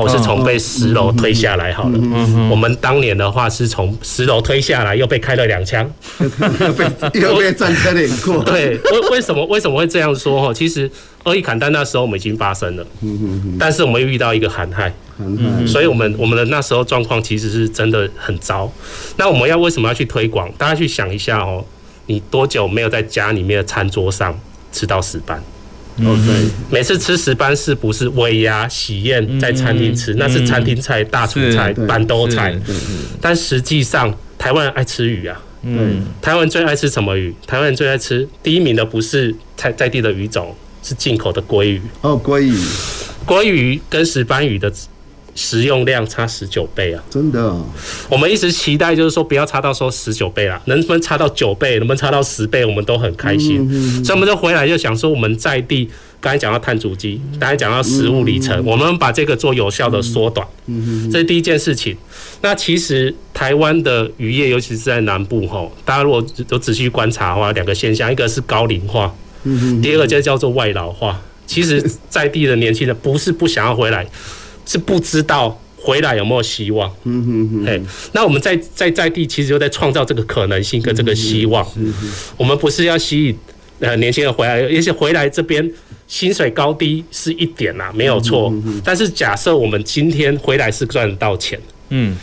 [0.00, 1.98] 或是从被十楼推下来好了。
[2.50, 5.90] 我们当年的话是从十楼推下来，又被开了两枪，
[7.12, 8.42] 被又被战车碾过。
[8.44, 10.54] 对，为为什么为什么会这样说哈？
[10.54, 10.90] 其实
[11.24, 12.86] 恶意砍单那时候我们已经发生了，
[13.58, 14.92] 但是我们又遇到一个寒害。
[15.18, 18.70] 嗯，所以我们我们的那时候状况其实是真的很糟。
[19.16, 20.50] 那我们要为什么要去推广？
[20.56, 21.62] 大家去想一下哦，
[22.06, 24.38] 你多久没有在家里面的餐桌上
[24.72, 25.42] 吃到石斑？
[26.04, 30.14] 哦，对，每次吃石斑是不是尾牙喜宴在餐厅吃？
[30.14, 32.58] 那是餐厅菜、大厨菜、板豆菜。
[33.20, 37.34] 但实际上台湾人爱吃鱼啊，嗯，台湾人最爱吃什么鱼？
[37.46, 41.80] 台湾人最爱吃第一名的不是在在地的鱼种，是进口的鲑鱼。
[42.00, 42.56] 哦，鲑鱼，
[43.26, 44.72] 鲑鱼跟石斑鱼的
[45.42, 47.02] 食用量差十九倍啊！
[47.08, 47.64] 真的、哦，
[48.10, 53.66] 我们一直期待就是说不要差到说十九倍啦，能不能差到九倍，能不能差到十倍，我们都很开心。
[54.04, 55.88] 所以我们就回来就想说，我们在地
[56.20, 60.46] 刚才讲到碳足迹，刚才讲到食物里程，我们把这个做有效的缩短，
[61.10, 61.96] 这是第一件事情。
[62.42, 69.10] 那其实台湾的渔业，尤其是在南部吼，大家如果都仔细观察的话，两个现象，一个是高龄化，
[69.82, 71.18] 第二个就叫做外劳化。
[71.46, 74.06] 其实在地的年轻人不是不想要回来。
[74.70, 77.80] 是不知道回来有没有希望，嗯嗯嗯，哎，
[78.12, 81.66] 那我们在在在地其实就在创造这个可能性跟这个希望。
[82.36, 83.36] 我们不是要吸引
[83.80, 85.68] 呃年轻人回来，也且回来这边
[86.06, 88.54] 薪水高低是一点啦，没有错。
[88.84, 92.16] 但是假设我们今天回来是赚得到钱，嗯。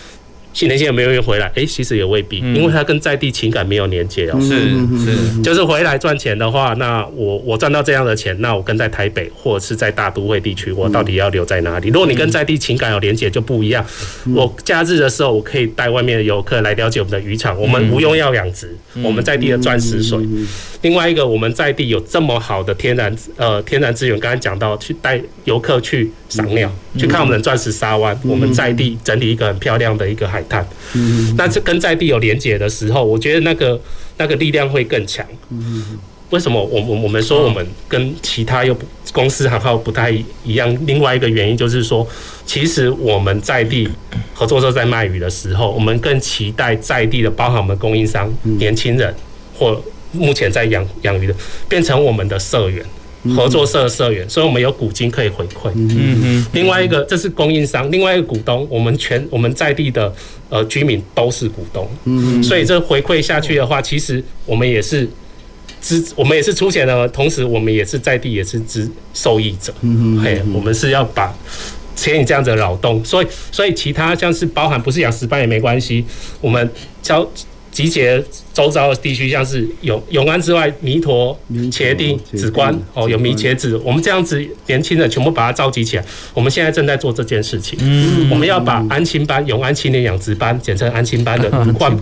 [0.66, 4.40] 年轻人没有愿意回来，哎，其实也未必，因为他跟在地情感没有连接哦。
[4.42, 4.70] 是
[5.06, 11.90] 是，就是回来赚钱的话，那我我赚到这样的钱，那我跟在台北或者是在大都会地区，我到底要留在哪里？
[11.90, 13.86] 如果你跟在地情感有连接，就不一样。
[14.34, 20.20] 我假日的时候，我可以带外面的游客来了解我们的渔场，我们不用要养殖，我们在地的钻石水。
[20.82, 30.68] 另外一个，我们在地有这么好的天然呃天然资源，刚才讲到去带游客去赏鸟，去看我们的钻石沙湾，我们在地整理一个很漂亮的一个海滩。
[30.94, 33.80] 嗯，那这跟在地有连结的时候，我觉得那个
[34.18, 35.26] 那个力量会更强。
[35.50, 35.98] 嗯，
[36.30, 38.78] 为什么我我我们说我们跟其他又
[39.14, 40.12] 公司行号不太
[40.44, 40.78] 一样？
[40.86, 42.06] 另外一个原因就是说，
[42.46, 43.88] 其实我们在地
[44.34, 49.14] 合作社在卖鱼的时候，我们更期待在地的，包含我们供应商、年轻人
[49.58, 49.82] 或
[50.12, 51.36] 目前在养养鱼的，
[51.70, 52.86] 变成我们的社员。
[53.36, 55.70] 合作社的社员，所以我们有股金可以回馈。
[55.76, 56.46] 嗯嗯。
[56.54, 60.14] 另外一个，这是供应商，另外一个股东，我们全我们在地的
[60.50, 61.90] 呃居民都是股东。
[62.06, 62.44] 嗯嗯。
[62.44, 65.08] 所以这回馈下去的话，其实我们也是
[65.82, 69.74] 支，我们也是出钱的，同时我们也是在地也是支受益者。
[69.82, 70.22] 嗯嗯。
[70.22, 71.36] 嘿，我们是要把
[71.96, 76.06] 钱以这样子的劳动，所以所以其他像是包含不是养石斑也没关系，
[76.42, 76.70] 我们
[77.02, 77.28] 交。
[77.78, 78.24] 集结
[78.56, 81.40] 周遭的地区，像是永永安之外，弥陀、
[81.72, 86.04] 茄丁、紫关哦，有弥茄子，我们这样子年轻人全部把它召集起来。
[86.34, 87.78] 我们现在正在做这件事情。
[87.84, 91.96] 嗯，我们要把安亲班、永安青年养殖班，简称安亲班的范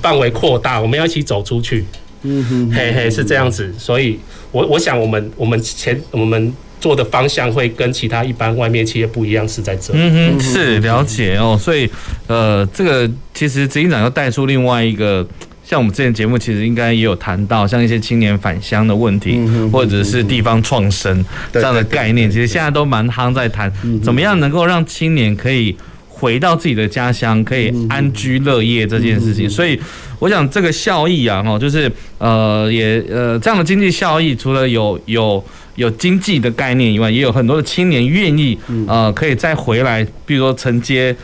[0.00, 1.84] 范围扩大，我们要一起走出去。
[2.22, 3.70] 嗯哼，嘿嘿，是这样子。
[3.76, 4.18] 所以
[4.50, 6.54] 我我想，我们我们前我们。
[6.82, 10.00] 做的方向会跟其他一般外面企业不一样，是在这里。
[10.02, 11.56] 嗯哼，是了解哦。
[11.56, 11.88] 所以，
[12.26, 15.24] 呃，这个其实执行长又带出另外一个，
[15.64, 19.38] 像我们之前节目其实应该也有谈到，像一些青年返乡的问题，
[19.70, 25.76] 或者是地方创生这样的概念，其实现在都蛮夯在谈，怎么样能够让青年可以
[26.08, 29.48] 回到自己的家乡，可以安居乐业这件事情。
[29.48, 29.78] 所以，
[30.18, 35.44] 我想这个效益啊，哈，就是呃，也呃，这样的经济效益，除了有有。
[35.76, 41.14] 有经济的概念以外，也有很多的青年愿意，呃，可以再回来，比如说承接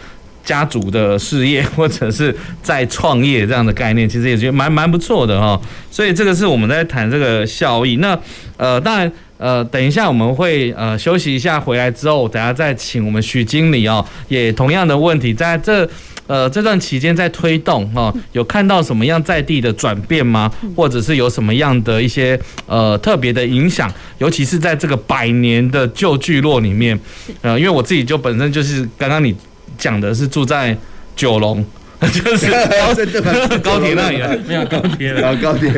[0.44, 5.60] 家族的事业，或者是再创业这样的概念，其实也觉得蛮蛮不错的哈。
[5.90, 7.96] 所以这个是我们在谈这个效益。
[7.96, 8.18] 那
[8.56, 15.88] 呃，当然呃，等一下我们会呃休息一下，回来之后，等下再请我们许经理哦，也同样的问题在这。
[16.26, 20.52] 呃，这段期间在推动哈，有看到什么样在地的转变吗？
[20.76, 23.90] 或者是有什么样的一些呃特别的影响？
[24.18, 27.00] 尤其是在这个百年的旧聚落里面，
[27.40, 29.34] 呃，因为我自己就本身就是刚刚你
[29.78, 30.76] 讲的是住在
[31.16, 31.64] 九龙。
[32.12, 32.46] 就是
[33.58, 35.72] 高铁那里，没有高铁了，高铁，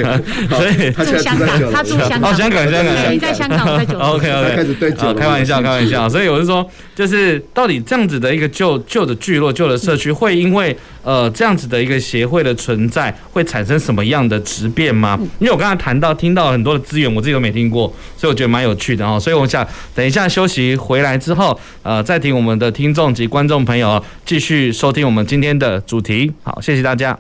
[0.51, 15.19] 所以他住香港，他住香港，哦，香港，香港，你在香港，我在九龙，OK OK，开始对开玩笑，开玩笑，所以我是说，就是到底这样子的一个旧旧的聚落、旧的社区，会因为呃这样子的一个协会的存在，会产生什么样的质变吗？
[15.39, 19.19] 因为我刚才谈到听到很多的资源，我自己都没听过，所以我觉得蛮有趣的哦。
[19.19, 26.33] 所以我想等一下休息回来之后，呃，再听我们的听众及观众朋友继续收听我们今天的主题。
[26.43, 27.19] 好，谢谢大家。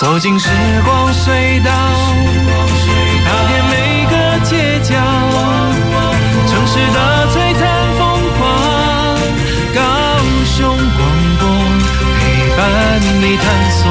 [0.00, 0.48] 走进时
[0.82, 1.70] 光隧道，
[13.20, 13.90] 你探索。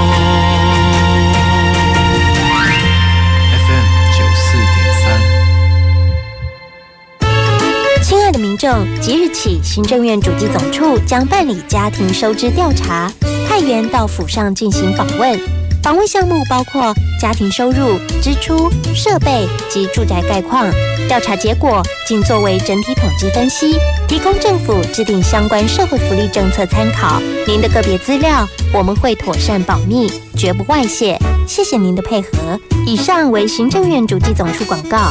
[8.59, 13.09] 众即日起，行政院主计总处将办理家庭收支调查，
[13.47, 15.39] 派员到府上进行访问，
[15.81, 20.69] 防卫项目包括家庭收入、支出、设备及住宅概况。
[21.07, 27.19] 调查结果仅作为整体统计分析，提供政府制定相关社会福利政策参考。
[27.47, 31.17] 您的个别资料我们会妥善保密，绝不外泄。
[31.47, 32.29] 谢谢您的配合。
[32.85, 35.09] 以上为行政院主计总处广告。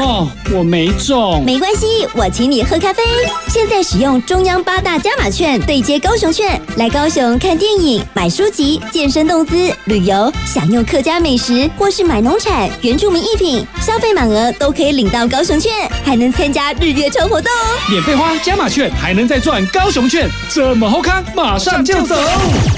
[0.00, 3.02] 哦，我没中，没关系，我请你喝咖啡。
[3.48, 9.56] 现在使用中央八大加码券对接高雄券，来高雄看电影、买书籍、健身动资、
[9.86, 15.72] 旅游，享用客家美食，或是买农产、原住民艺品，消费满额都可以领到高雄券，
[16.04, 17.90] 还能参加日月抽活动哦。
[17.90, 22.14] 免费花加码券，还能再赚高雄券，这么好康，马上就走！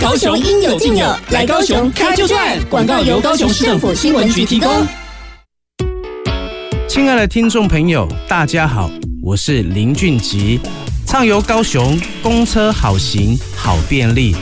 [0.00, 2.59] 高雄应有尽有，来高雄开就赚。
[2.70, 4.70] 广告由高雄市政府新闻局提供。
[7.01, 8.91] 亲爱的听众朋友，大家好，
[9.23, 10.61] 我是林俊吉，
[11.07, 14.37] 畅游高雄，公车好行好便利，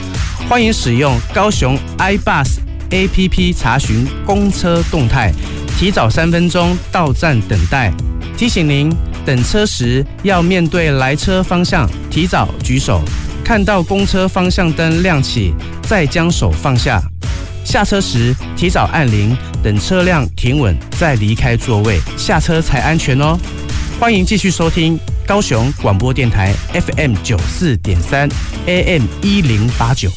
[0.49, 2.57] 欢迎使用高雄 iBus
[2.91, 5.33] APP 查询公车动态，
[5.79, 7.93] 提早三分钟到站等待。
[8.37, 8.93] 提醒您，
[9.25, 13.01] 等车时要面对来车方向，提早举手，
[13.45, 17.01] 看到公车方向灯亮起，再将手放下。
[17.69, 23.39] 下车时提早按铃，等车辆停稳再离开座位，下车才安全哦。
[24.01, 28.27] 欢迎继续收听高雄广播电台 FM 九四点三
[28.65, 30.09] AM 一零八九。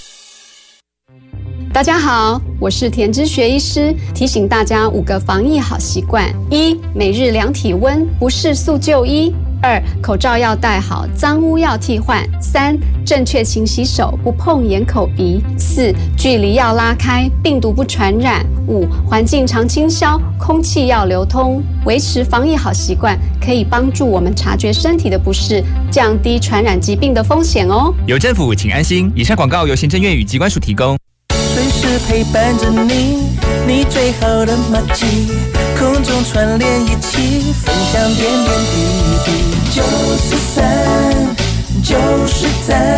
[1.73, 9.35] 大家好，我是田之学医师，提醒大家五个防疫好习惯：一、每日量体温，不适速就医。
[9.61, 12.27] 二、口罩要戴好，脏污要替换。
[12.41, 15.41] 三、正确勤洗手，不碰眼、口、鼻。
[15.57, 18.43] 四、距离要拉开，病毒不传染。
[18.67, 21.61] 五、环境常清消，空气要流通。
[21.85, 27.93] 维持防疫好习惯，可以帮助我们察觉身体的不适，降低传染疾病的风险哦。
[28.07, 29.11] 有政府，请安心。
[29.15, 30.97] 以上广告由行政院与机关署提供。
[31.53, 33.30] 随时陪伴着你，
[33.67, 35.27] 你最好的默契，
[35.77, 38.75] 空中串联一起，分享点点滴
[39.25, 39.29] 滴。
[39.73, 39.81] 九
[40.17, 40.63] 十三，
[41.81, 41.95] 九
[42.27, 42.97] 十三，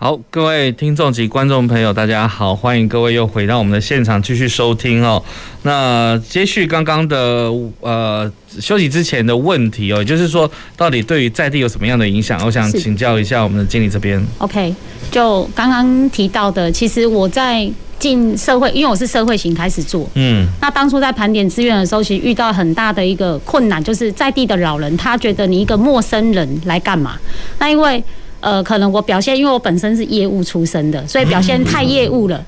[0.00, 5.20] 好，各位听众及观众朋友，大家好，欢迎各位又回到我们的现场继续收听哦。
[5.62, 12.40] 那接续刚刚的呃休息之前的问题哦，也就是说到底对于在地有什么样的影响？
[12.46, 14.24] 我想请教一下我们的经理这边。
[14.38, 14.72] OK。
[15.10, 27.18] 就刚刚提到的，其实我在进社会，因为我是社会型开始做，嗯，那当初在盘点资源的时候，其实遇到很大的一个困难，就是在地的老人，他觉得你一个陌生人来干嘛？
[27.58, 28.00] 那因为
[28.40, 32.44] 呃，可能我表现，因为我本身是业务出身的，所以表现太业务了。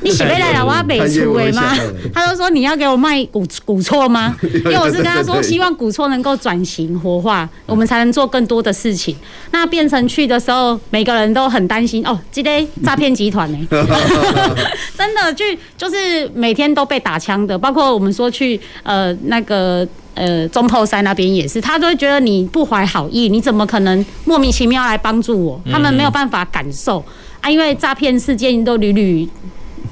[0.00, 1.74] 你喜被来了，我要北出哎吗？
[2.14, 4.36] 他就说，你要给我卖古古厝吗？
[4.42, 9.16] 因为我是跟他说，希望古厝能够转型活化，我们才能做更多的事情。
[9.50, 13.58] 那变成去的时候，每个人都很担心哦，今天诈骗集团呢？
[14.96, 15.44] 真的就
[15.76, 25.60] 就是每天都被打枪的，包括我们说去呃那个呃中后山那边也是，他都会觉得你不怀好意，你怎么可能莫名其妙来帮助我？
[25.70, 27.04] 他们没有办法感受
[27.40, 29.28] 啊，因为诈骗事件都屡屡。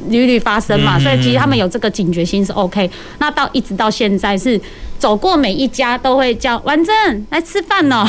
[0.09, 2.90] 屡屡发生嘛，所以其实他们有这个警觉心是 OK。
[3.18, 4.61] 那到一直到现在是
[4.98, 8.06] 走过每一家都会叫完正来吃饭哦，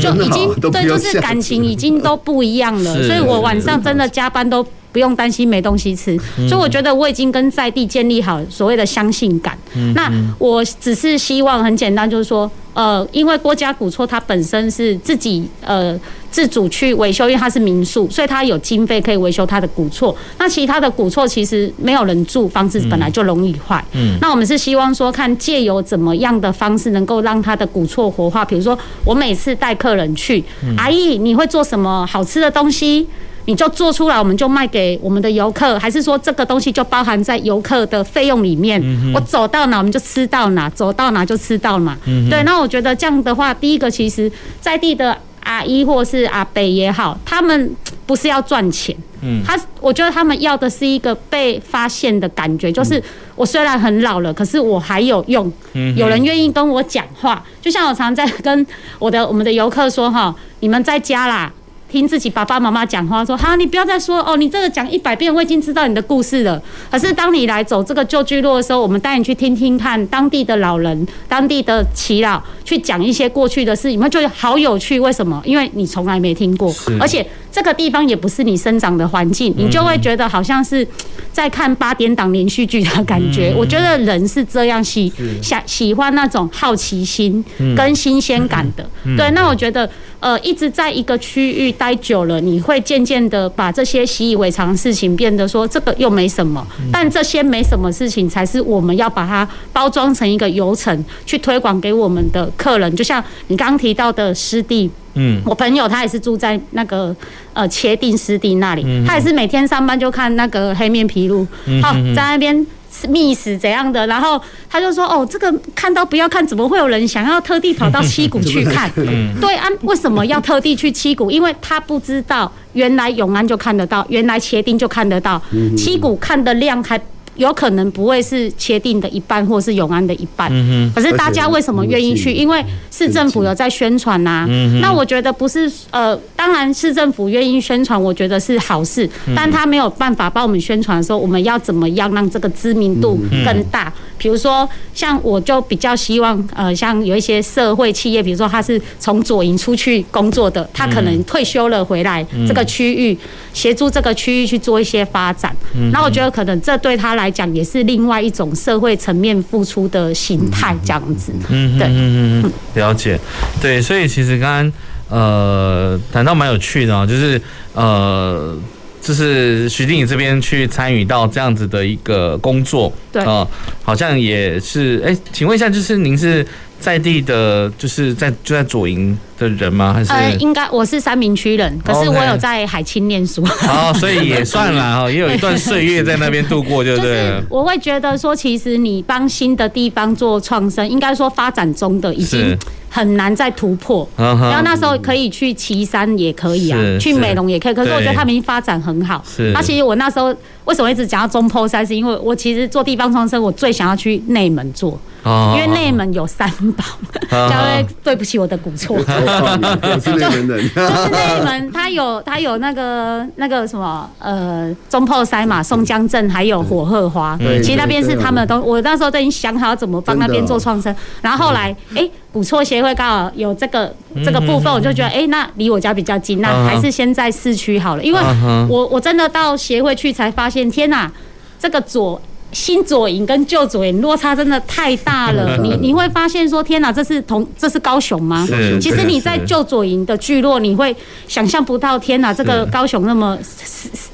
[0.00, 3.02] 就已经对，就是感情已经都不一样了。
[3.02, 6.16] 所以我晚上真的加班都不用担心没东西吃。
[6.48, 9.58] 所以我觉得我已经跟在地建立好所谓的相信感。
[9.94, 12.50] 那我只是希望很简单，就是说。
[12.76, 15.98] 呃，因为郭家古厝它本身是自己呃
[16.30, 20.14] 自主去维修，因为它是民宿，所以它有经费可以维修它的古厝。
[20.38, 23.82] 那其他的古厝其实没有人住，房子本来就容易坏。
[23.92, 24.18] 嗯。
[24.20, 28.44] 那我们是希望说，看借由怎么样的方式能够让它的古厝活化。
[28.44, 30.44] 比如说，我每次带客人去，
[30.76, 33.08] 阿姨你会做什么好吃的东西？
[33.46, 38.80] 你就做出来，我们就卖给我们的游客，还是说这个东西就包含在游客的费用里面？
[38.82, 41.96] 嗯、我走到哪我们就吃到哪，走到哪就吃到哪。
[42.06, 44.30] 嗯、对，那我觉得这样的话，第一个其实
[44.60, 47.70] 在地的阿姨或是阿伯也好，他们
[48.04, 53.00] 不是要赚钱，嗯，他我觉得他们要的是一个被发现的感觉，就是
[53.36, 55.52] 我虽然很老了，可是我还有用，
[55.94, 57.44] 有人愿意跟我讲话。
[57.62, 58.66] 就像我常在跟
[58.98, 61.52] 我的我们的游客说哈，你们在家啦。
[61.90, 66.60] 听自己爸爸妈妈讲话，说哈，你不要再说哦，你这个讲一百遍，我已经知道你的故事了。
[66.90, 74.98] 可是当你来走这个旧聚落的时候，我们带你去听听看当地的老人、当地的耆老去讲一些过去的事，你们觉得好有趣。
[74.98, 75.40] 为什么？
[75.44, 80.86] 因为你从来没听过，而且这个地方也不是你生长的环境，你就会觉得好像是
[81.32, 83.54] 在看八点档连续剧的感觉。
[83.56, 87.44] 我觉得人是这样喜想喜欢那种好奇心
[87.76, 88.84] 跟新鲜感的。
[89.16, 89.88] 对，那我觉得。
[90.26, 102.96] 呃，一直在一个区域待久了，你会渐渐的把这些习以为常的事情变得说这个又没什么，但这些没什么事情才是我们要把它包装成一个流程去推广给我们的客人。
[102.96, 107.14] 就像你刚刚提到的湿地，嗯，我朋友他也是住在那个
[107.52, 111.46] 呃茄定湿地那里，他也是每天上班就看那个黑面琵鹭，
[111.80, 112.66] 好在那边。
[113.08, 114.06] 觅食怎样的？
[114.06, 114.40] 然后
[114.70, 118.90] 他就说：“哦，这个看到不要看，怎么会有人想要特地跑到七股去看？
[119.40, 121.30] 对啊，为什么要特地去七股？
[121.30, 125.40] 因为他不知道原来永安就看得到，原来茄丁就看得到，
[125.76, 127.00] 七股看的量还。”
[127.36, 130.50] 有可能不会是切定的一半，或是永安的一半。
[130.94, 132.32] 可是大家为什么愿意去？
[132.32, 134.46] 因为市政府有在宣传呐。
[134.80, 139.08] 那我觉得不是呃，当然市政府愿意宣传，我觉得是好事。
[139.34, 143.92] 但他没有办法帮我们宣传的时候，我们要怎么样让这个知名度更大？
[144.18, 153.16] 比如说，像我就比较希望呃，像有一些社会企业，比如说他是从左营出去工作的，他可能退休了回来这个区域
[153.56, 155.56] 协助这个区域去做一些发展。
[155.92, 157.32] 那我觉得可能这对他来。
[157.36, 161.30] 讲也是另外一种社会层面付出的形态，这样子。
[161.50, 163.20] 嗯，对，嗯嗯，了解。
[163.60, 164.72] 对，所以其实刚刚
[165.10, 167.38] 呃谈到蛮有趣的，就是
[167.74, 168.56] 呃，
[169.02, 173.46] 就是徐经理这边去参与到这样子的一个工作，对，呃，
[173.82, 175.02] 好像也是。
[175.04, 176.46] 哎，请问一下，就是您是
[176.78, 179.92] 在地的，就是在就在左营的人吗？
[179.92, 187.42] 还是呃，应该我是三明区人，可是我有在海清念书，哦，所以也算了哈， 也有一段岁月在那边度过，就对了。
[187.48, 192.56] 我会觉得说，其实你帮新的地方做创生，应该说发展中的已经
[192.88, 194.08] 很难再突破。
[194.16, 199.24] 然后那时候可以去岐山也可以啊，去美浓也可以，可是我觉得他们已经发展很好。
[199.52, 200.34] 那其实我那时候
[200.66, 206.84] 为什么一直讲到中坡山，是因为我其实做地方创生，我最想要去内门做，因为内门有三宝。
[207.32, 208.96] 因为对不起我的古厝。
[208.96, 223.90] 就是内门人， 就是内门，他有它有那个那个什么呃中破塞嘛，松江镇还有火鹤花，其实那边是他们都，我那时候都已经想好怎么帮那边做创生，然后后来哎古厝协会刚好有这个
[224.22, 228.20] 这个部分，我就觉得哎那离我家比较近，那还是先在市区好了，因为
[228.68, 231.10] 我我真的到协会去才发现，天哪，
[231.58, 232.20] 这个左。
[232.52, 238.46] 新左营跟旧左营落差真的太大了， 你你会发现说天哪，这是同这是高雄吗？
[238.80, 240.94] 其实你在旧左营的聚落，你会
[241.26, 243.36] 想象不到天哪，这个高雄那么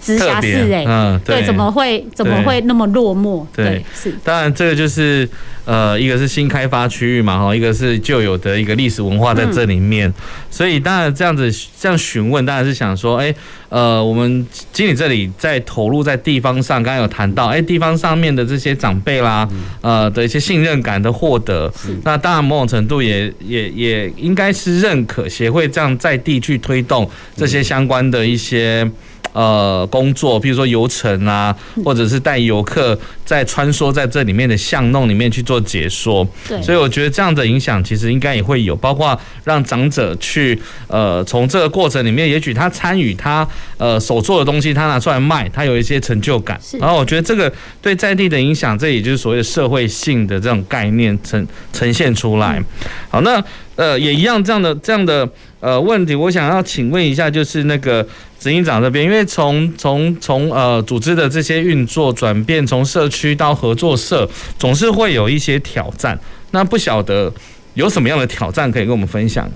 [0.01, 3.45] 直辖市哎，对，怎么会怎么会那么落寞？
[3.55, 4.13] 对，是。
[4.25, 5.29] 当然这个就是
[5.65, 10.13] 呃，一个是新开发区域嘛，哈，一个是旧有的一个历史文化在这里面，
[10.51, 11.49] 所以当然这样子
[11.79, 13.33] 这样询问，当然是想说，哎，
[13.69, 18.33] 呃，我们经理这里在投入在地方上，刚刚有谈到，哎，地方上面。
[18.33, 19.47] 的这些长辈啦，
[19.83, 21.71] 呃的一些信任感的获得，
[22.03, 27.07] 那当然某种程度也也也应该是认可协会这样在地去推动
[27.37, 28.91] 这些相关的一些。
[29.33, 36.27] 呃，工作，比如说游程啊，或者是带游客在穿梭在这里面的巷弄里面去做解说。
[36.47, 43.47] 对，所以我觉得这样的影响其实应该也会有，包括让长者去呃，从这个过程里面，也许他参与他
[43.79, 46.61] 呃手做的东西，他拿出来卖，他有一些成就感。
[46.79, 52.63] 然后我觉得这个对在地的影响，这也就是所谓的社会性的这种概念呈呈现出来。
[53.09, 53.43] 好，那
[53.77, 55.27] 呃也一样这样的这样的
[55.63, 58.07] 呃问题，我想要请问一下，就是那个。
[58.43, 66.19] 执行长这边，因为从从从呃组织的这些运作转变，从社区到合作社，总是会有一些挑战。
[66.51, 67.33] 那不晓得
[67.75, 69.49] 有什么样的挑战可以跟我们分享？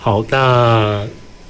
[0.00, 1.00] 好，那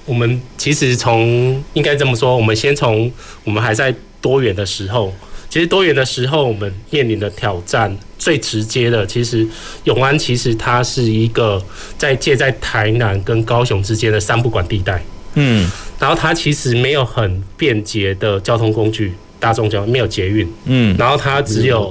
[0.04, 3.10] 我们其实从应该这么说，我们先从
[3.42, 5.14] 我们还在多元的时候，
[5.48, 9.46] 其实多元的时候，我们面临的挑战最直接的，其实
[9.84, 11.62] 永安其实它是一个
[11.96, 15.02] 在介在台南跟高雄之间的三不管地带。
[15.34, 15.70] 嗯。
[15.98, 21.90] 然后它其实没有很便捷的交通工具，大众交通没有捷运，嗯，然后它只有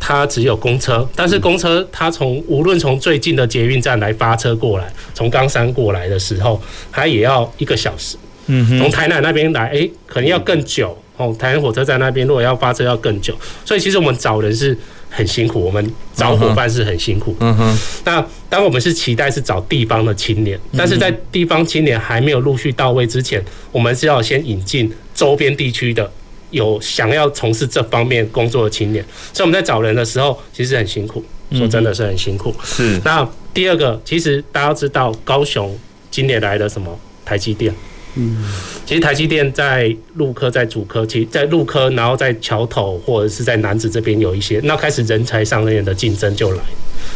[0.00, 6.58] 它只有公车，但是公车它从无论从最近的捷运站来发车过来，从冈山过来的时候，
[6.90, 8.16] 它也要一个小时，
[8.46, 14.76] 嗯，从台南那边来，诶，可能要更久哦，台湾火车站那边如果要发车要更久，所以其实我们找人是
[15.10, 17.36] 很辛苦，我们找伙伴是很辛苦。
[17.40, 17.78] 嗯哼。
[18.04, 26.10] 那当我们是期待是找地方的青年，但是在地方青年还没有陆续到位之前，我们是要先引进周边地区的
[26.50, 29.04] 有想要从事这方面工作的青年。
[29.32, 32.54] 所以我们在找人的时候，其实很辛苦，说真的是很辛苦。
[32.62, 33.00] 是。
[33.04, 35.76] 那第二个，其实大家知道高雄
[36.12, 37.74] 今年来的什么台积电。
[38.14, 38.36] 嗯，
[38.84, 46.62] 其实台积电在陆科、在主科，其在陆科，然后在桥头或者是在南子这边有一些，那开始人才上面的竞争就来。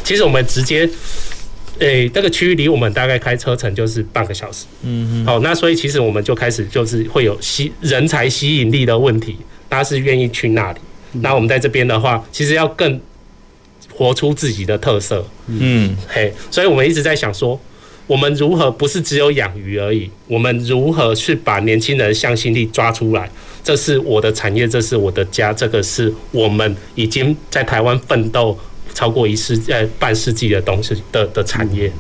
[0.05, 0.89] 其实我们直接，
[1.79, 4.67] 诶、欸，这个区域离我们大概开车程就是半个小时。
[4.83, 5.27] 嗯嗯。
[5.27, 9.39] 好，那所以其实我们就开始就是会有吸人才吸引力的问题，
[9.69, 10.79] 大家是愿意去那里。
[11.15, 13.01] 那我们在这边的话，其实要更
[13.93, 15.27] 活出自己的特色。
[15.49, 17.61] 嗯，嘿，所以我们一直在想说。
[18.07, 20.11] 我们如何不是只有养鱼而已？
[20.27, 23.31] 我们如何去把年轻人向心力抓出来？
[23.65, 28.59] 这是我的产业，这是我的家，这个是我们已经在台湾奋斗
[28.95, 31.91] 超过一世呃半世纪的东西的的产业。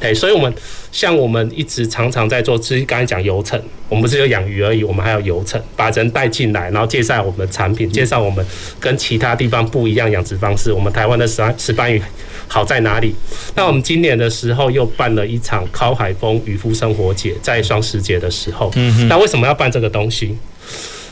[0.00, 0.52] 哎，所以我们
[0.92, 8.44] 像我们一直常常在做，其实刚才讲游程，我们不是只有养鱼而已，我们还有游程，把人带进来，然后介绍我们的产品，介绍我们
[8.78, 10.72] 跟其他地方不一样养殖方式。
[10.72, 12.02] 我们台湾的石石斑鱼。
[12.52, 13.14] 好在哪里？
[13.54, 18.68] 那我们今年的时候又办了一场靠海风渔夫生活节，在双十节的时候。
[18.74, 20.36] 嗯，那为什么要办这个东西？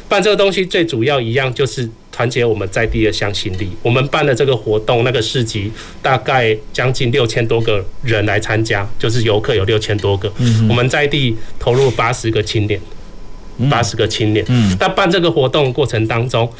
[0.08, 3.70] 办这个东西最主要一样就是团结我们在地的向心力。
[3.82, 10.32] 我们办的这个活动，那个市集大概将近六千多个人来参加，就是游客有六千多个。
[10.38, 12.80] 嗯，我们在地投入八十个青年，
[13.68, 14.44] 八十个青年。
[14.48, 16.50] 嗯，那办这个活动过程当中，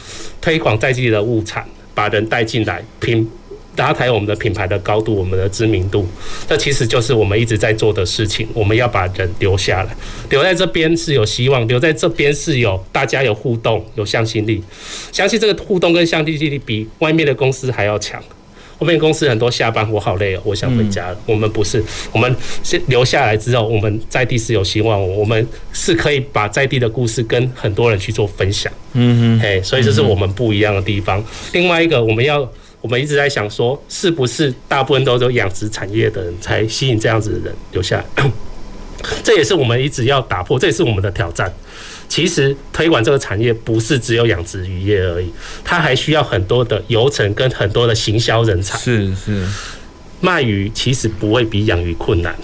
[0.41, 3.29] 推广在地的物产，把人带进来拼。
[3.79, 6.07] 拉抬我们的品牌的高度，我们的知名度，
[6.49, 8.47] 这其实就是我们一直在做的事情。
[8.53, 9.97] 我们要把人留下来，
[10.31, 14.61] 留在这边是有希望，留在这边是有大家有互动、有向心力。
[15.13, 18.21] 相信这个互动跟向心力比外面的公司还要强。
[18.81, 21.17] 外面公司很多下班我好累哦，我想回家了。
[21.27, 28.73] 我们不是，我们是留下来之后，我们在地是有希望，我们是可以把在地的故事跟很多人去做分享。
[28.95, 31.23] 嗯哼，哎，所以这是我们不一样的地方。
[31.53, 32.49] 另外一个，我们要。
[32.81, 38.31] 我们一直在想说，是不是大部分都有养殖产业的人才吸引这样子的人留下来？
[39.23, 41.53] 这也是我们一直要打破，这也是我们的挑战。
[42.09, 45.31] 其实推广这个产业不是只有养殖渔业而已，
[45.65, 48.79] 它还需要很多的游程跟很多的行销人才。
[48.79, 49.47] 是是，
[50.21, 52.35] 卖鱼其实不会比养鱼困难，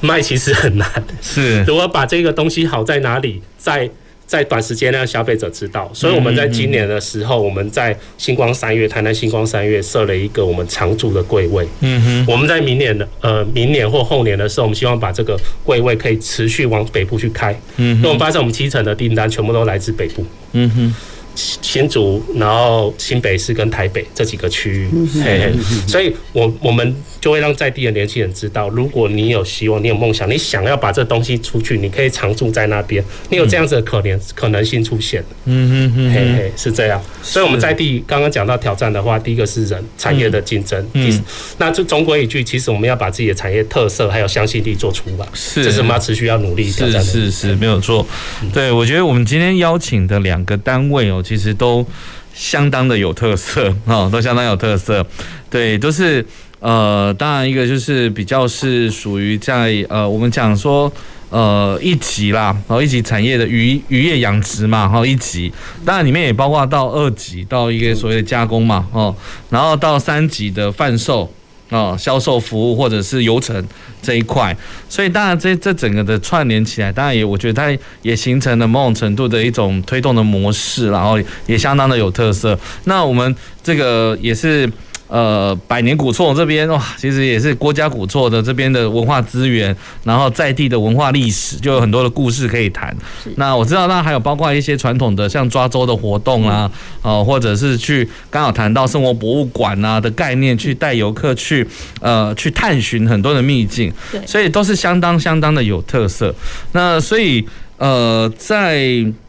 [0.00, 1.04] 卖其实很难。
[1.22, 3.88] 是，如果把这个东西好在哪里，在。
[4.26, 11.66] 在短时间让消费者知道，所以我们在今年的时候，我们在星光三月、台南星光三月设了一个我们常驻的柜位。
[11.80, 17.52] 嗯哼，我们在明年的呃明年或后年的时候，我们希望把这个柜位可以持续往北部去开。
[17.76, 20.24] 嗯，因为我们发现我们七成的订单全部都来自北部。
[20.52, 20.94] 嗯哼。
[21.38, 24.88] 新竹，然后新北市跟台北这几个区域，
[25.22, 25.52] 嘿嘿，
[25.86, 35.22] 所以我我们就会让在地的年轻人知道，如果你有希望，你有梦想，你想要把这东西出去，你可以常住在那边，你有这样子的可能可能性出现。
[35.44, 37.02] 嗯嗯嗯嘿嘿，是这样。
[37.22, 41.24] 所以我们在地刚刚讲到挑战的话，第一个是人产业的竞争，嗯，
[41.58, 47.02] 那就总归一句，其实我们要把自己的产业特色还有相信力做出来，是，这是我们要持续要努力挑战的。
[47.04, 48.06] 是是是，没有错。
[48.52, 51.22] 对，我觉得我们今天邀请的两个单位哦。
[51.26, 51.84] 其实都
[52.32, 55.04] 相当的有特色啊，都相当有特色。
[55.50, 56.24] 对，都是
[56.66, 60.92] 呃，当然一个就是比较是属于在呃，我们讲说
[61.30, 65.52] 呃一级啦，然后一级产业的渔渔业养殖嘛，哈一级，
[65.84, 69.14] 当然里面也包括到二级，到一个所谓的加工嘛，哦，
[69.48, 71.32] 然后到三级的贩售。
[71.68, 73.64] 哦，销售服务或者是游程
[74.00, 74.56] 这一块，
[74.88, 82.56] 所以当然这这整个的串联起来，当然也我觉得它也形成了某种程度的一种推动的模式，然后也相当的有特色。
[82.84, 84.68] 那我们这个也是。
[85.08, 92.94] 呃，百年古厝这边哇，其实也是郭家古厝的这边的文化资源，然后在地的文化历史，就有很多的故事可以谈。
[93.36, 96.68] 那我知道，那还有包括一些传统的像抓周的活动啊，
[97.02, 101.64] 哦，或者是去刚好谈到生活博物馆啊的概念，去带游客去
[102.00, 106.34] 呃去探寻很多的秘境，对，所以都是相当相当的有特色。
[106.72, 107.46] 那所以
[107.78, 108.84] 呃，在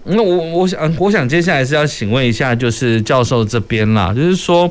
[0.06, 4.68] 那我我想我想接下来是要请问一下，就是教授这边啦，就是说。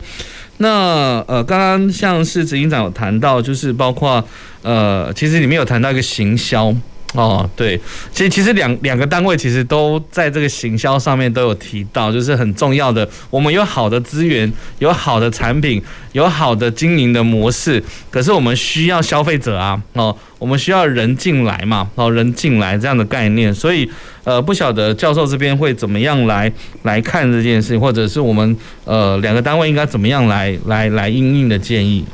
[0.58, 4.22] 那呃，刚刚像是执行长有谈到，就是包括
[4.62, 6.74] 呃，其实里面有谈到一个行销
[7.14, 7.80] 哦，对，
[8.12, 14.50] 其实其实两两个单位其实都在这个行销上面都有提到，就是很重要的，我们有好的资源，
[14.80, 15.82] 有好的产品，
[16.12, 20.14] 有好的经营的模式，可是我们需要消费者啊，哦，
[20.46, 23.90] 我们需要人进来嘛，然后人进来这样的概念，所以
[24.22, 26.50] 呃，不晓得教授这边会怎么样来
[26.84, 32.04] 来看这件事，或者是我们呃两个单位应该怎么样来来来应应的建议。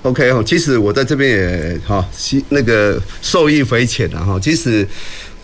[0.00, 2.02] OK 哦，其实我在这边也哈，
[2.48, 4.40] 那个受益匪浅的哈。
[4.40, 4.88] 其实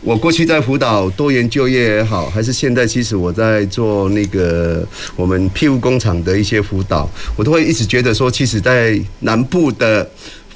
[0.00, 4.82] 我过去在辅导多元就业也好，还是现在其实我在做那个
[5.16, 10.08] 我们庇护工厂的一些辅导，我都会一直觉得说，其实，在南部的。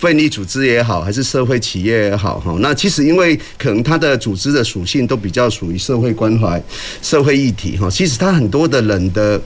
[0.03, 6.61] 非利组织也好，还是社会企业也好，哈，那其实因为可能它的组织的属性都比较属于社会关怀、
[7.01, 9.41] 社会议题，哈，其实它很多的人的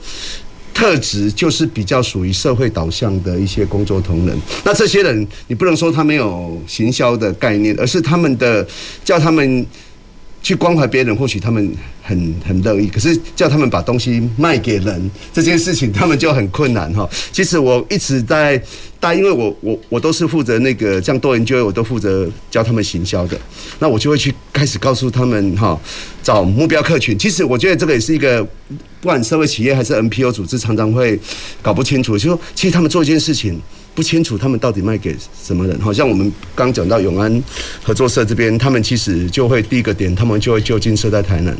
[0.73, 4.35] 特质就是比较属于社会导向的一些工作同仁。
[4.63, 8.67] 那这些人，你不能说他没有行销的概念，而是他们的
[9.05, 9.63] 叫他们
[10.47, 17.05] 去关怀别人，或许他们很很乐意，可是叫他们把东西卖给人这件事情，他们就很困难，哈。
[17.33, 18.61] 其实我一直在。
[18.99, 23.39] 但因为我我我都是负责那个这样多研究，我都负责教他们行销的，
[23.77, 25.79] 那我就会去开始告诉他们哈，
[26.23, 27.15] 找目标客群。
[27.15, 28.43] 其实我觉得这个也是一个，
[28.99, 31.19] 不管社会企业还是 NPO 组织，常常会
[31.61, 33.61] 搞不清楚，就说其实他们做一件事情
[33.97, 35.75] 不清楚，他们到底卖给什么人？
[35.81, 37.43] 好像我们刚讲到永安
[37.81, 41.57] 合作社这边，他们其实就会第一个点，他们就会就近设在台南。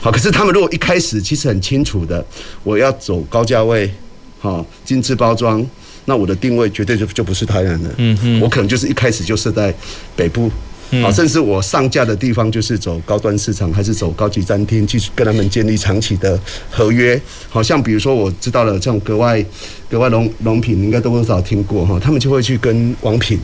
[0.00, 2.24] 好，可是他们如果一开始其实很清楚的，
[2.62, 3.92] 我要走高价位，
[4.38, 5.66] 好精致包装。
[6.04, 9.74] 那我的定位绝对就就不是台南的，嗯嗯，我可能就是一开始就设在
[10.14, 10.48] 北部，
[11.04, 16.38] 啊，甚至我上架的地方就是走高端市场，还是走高级餐厅，去跟他们建立长期的
[16.70, 17.20] 合约。
[17.48, 19.44] 好像比如说我知道了，这种格外
[19.88, 23.38] 格外龙龙品，应该多多少听过哈，他们就会去跟王品。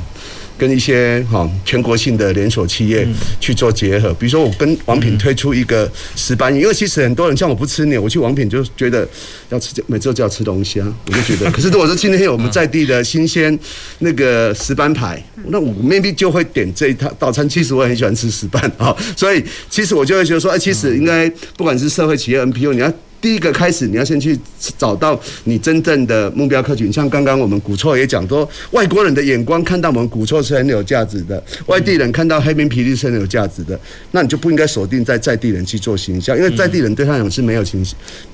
[0.59, 3.07] 跟一些哈全国性的连锁企业
[3.41, 9.09] 去做结合，比如说我跟王品推出一个石斑鱼，因为其实很多人像我不吃牛，我去王品就觉得
[9.51, 11.51] 要吃，每次就要吃龙虾，我就觉得。
[11.53, 13.59] 可是如果说今天有我们在地的新鲜
[13.99, 17.49] 那个石斑排，那我 maybe 就会点这一套早餐。
[17.49, 22.93] 其实我也很喜欢吃石斑啊，所以其实我就会觉得说，哎，其实应该不管是社会企业 NPO，你要。
[23.21, 24.39] 第一个开始，你要先去
[24.79, 26.93] 找到你真正的目标客群。
[26.93, 33.79] 像刚刚我们古错也讲说，外国人的眼光看到我们古错是很有价值的，外地人看到黑面霹雳是很有价值的，
[34.13, 37.85] 那你就不应该锁定在在地人去做行销，因为在地人对他讲是没有行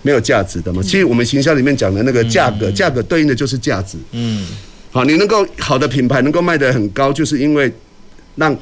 [0.03, 0.83] 没有价值的嘛。
[0.83, 3.97] 其实我们行销里面讲的那个价格，价格对应的就是价值。
[4.11, 4.47] 嗯，
[4.91, 7.72] 好，你能够好的品牌能够卖得很高，就是因为
[8.37, 8.55] 让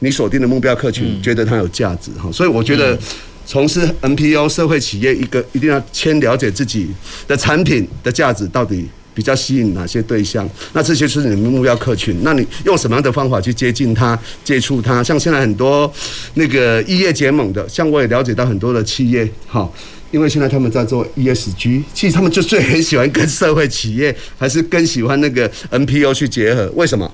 [0.00, 2.30] 你锁定的目标客群觉得它有价值哈。
[2.30, 2.96] 所以我觉得。
[3.44, 6.88] 从事 NPO 社会企业，一个一定要先了解自己
[7.26, 12.16] 的产品的价值到底比较吸引哪些对象，那这些是你们目标客群。
[12.22, 15.02] 那你用什么样的方法去接近他、接触他？
[15.02, 15.92] 像现在很多
[16.34, 19.70] 那个异业结盟的，像我也了解到很多的企业，哈，
[20.10, 26.70] 因为现在他们在做 ESG，其实他们就最很喜欢跟社会企业，还是更喜欢那个 NPO 去结合。
[26.74, 27.12] 为什么？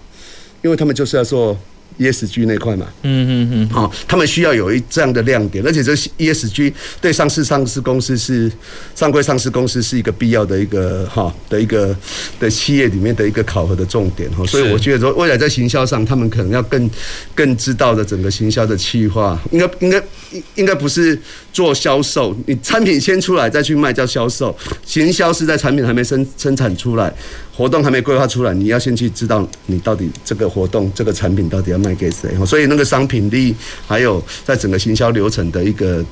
[0.62, 1.58] 因为他们就是要做。
[1.98, 8.50] ESG 那块嘛，嗯嗯嗯，好，他们需要有一这样的亮点，而且这 ESG 对上市上市公司是
[8.94, 11.96] 上柜上市公司是一个必要的一个哈的一个
[12.38, 16.88] 的企业里面的一个考核的重点哈，所以我觉得说未来在行销上，他们可能要更
[17.34, 19.98] 更知道的整个行销的企划，应该应该
[20.30, 21.20] 应应该不是
[21.52, 27.12] 做销售，你产品先出来再去卖叫销售，行销是在产品还没生生产出来。
[27.58, 32.30] 活动还没规划出来，你要先去知道你到底这个活动、这个产品到底要卖给谁。
[32.46, 33.52] 所以那个商品力，
[33.84, 36.04] 还有在整个行销流程的一个。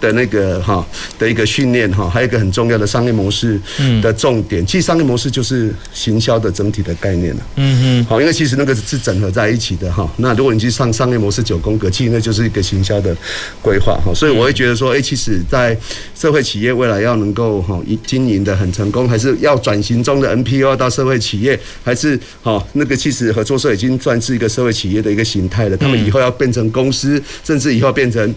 [0.00, 0.86] 的那个哈
[1.18, 3.58] 的一个训练哈，还有一个很重要的商业模式
[4.02, 7.46] 的重点，其实商业模式就是行销的整体的概念了。
[7.56, 10.08] 嗯嗯，好，因为其实那个是整合在一起的哈。
[10.18, 13.16] 那如果你去上商业模式九宫格，其实那就是一个行销的
[13.62, 14.12] 规划哈。
[14.14, 15.76] 所以我会觉得说，哎，其实，在
[16.14, 25.76] 社会企业未来要能够哈经营的很成功，还是要转型中的 NPO 到社会企业，还是哈那个其实合作社已经算是一个社会企业的一个形态了。
[25.76, 28.34] 他们以后要变成公司，甚至以后变成。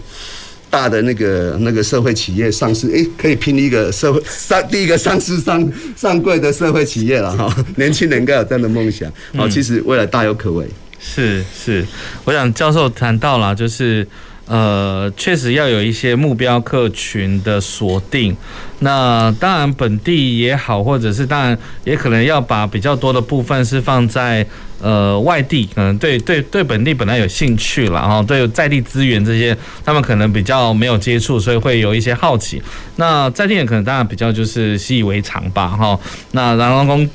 [0.72, 7.54] 大的那个那个社会企业上市，诶，可以拼一个社会上第一个上市上上柜的社会企业了哈。
[7.76, 10.66] 年轻人应该有这样的梦想，好，其实未来大有可为。
[10.98, 11.84] 是是，
[12.24, 14.06] 我想教授谈到了，就是。
[14.52, 18.36] 呃，确实要有一些目标客群的锁定。
[18.80, 24.46] 那当然本地也好，或者是当然也可能要把比较多的部分是放在
[24.82, 32.60] 呃外地，可能对对对本地本来有兴趣了哈，对在地资源这些他们可能比较没有接触，所以会有一些好奇。
[32.96, 35.98] 那在地人可能当然比较就是习以为常吧哈。
[36.32, 37.08] 那然后公。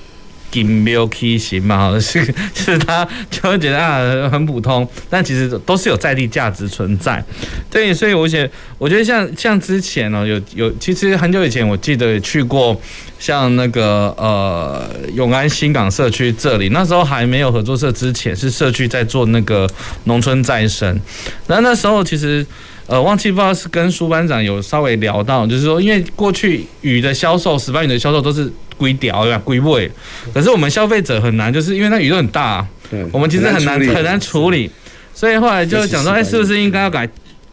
[0.51, 2.23] 金庙梯形嘛， 是
[2.53, 7.23] 是他就会觉得啊很普通，但其实都是有在地价值存在。
[7.69, 12.79] 对，所以我觉得我觉得像像之前呢，有有其实很久以前我记得也去过
[13.19, 19.69] 像那个呃永安新港社区这里，那时候还没有合作社之前，是社区在做那个
[20.05, 20.87] 农村再生，
[21.45, 22.45] 然后那时候其实。
[22.87, 29.41] 呃，忘记不知道是跟苏班长有稍微聊到，就是说，因为过去鱼的销售，石斑鱼的销售都是龟雕对吧？
[29.43, 29.91] 龟位，
[30.33, 32.65] 可是我们消费者很难，就是因为那鱼都很大，
[33.11, 34.71] 我们其实很难很难处理，
[35.13, 37.07] 所以后来就想说，哎，是不是应该要改？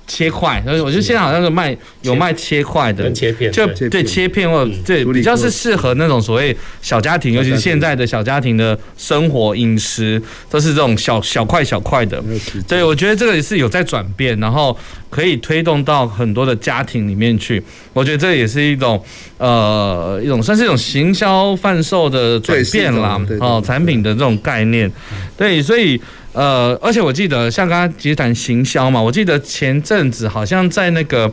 [0.07, 12.23] 切块，所以我觉得现在好像是卖有卖切块的，切片，就对切片或对比较是适合那种所谓小家庭，尤其是现在的小家庭的生活饮食都是这种小小块小块的。
[12.69, 14.77] 对，我觉得这个也是有在转变，然后
[15.09, 17.63] 可以推动到很多的家庭里面去。
[17.93, 19.03] 我觉得这也是一种
[19.39, 24.91] 呃一种算是一种行销贩售的转变啦，哦，产品的这种概念。
[25.37, 26.01] 对，所以。
[26.35, 31.33] 呃，而且我记得像刚刚其实谈行销嘛，我记得前阵子好像在那个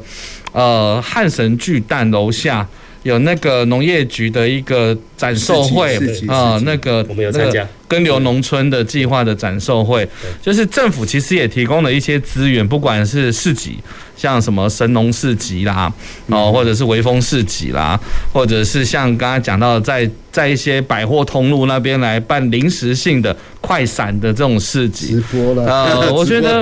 [0.54, 2.66] 呃汉神巨蛋楼下
[3.04, 5.98] 有那个农业局的一个展售会
[6.28, 7.68] 啊，那个我们有参加。
[7.88, 10.08] 耕牛农村的计划的展售会，
[10.42, 13.80] 就是政府其实也提供了一些资源，不管是市集，
[14.16, 15.92] 像什么神农市集啦，
[16.28, 18.00] 哦，或者是微风市集啦，
[18.32, 25.66] 或者是像刚刚讲到在在一些百货通路那边来办临时性的快闪的这种市集，直播了。
[25.66, 26.62] 呃， 我觉得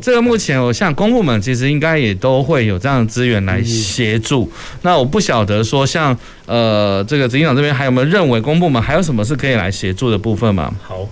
[0.00, 4.50] 这个目前我像公部门其实应该也都会有这样的资源来协助。
[4.82, 6.16] 那我不晓得说像
[6.46, 10.72] 呃这个执行长这边还有没有认为公部门还有什么是可以来协助的部分吗？
[10.82, 11.06] 好，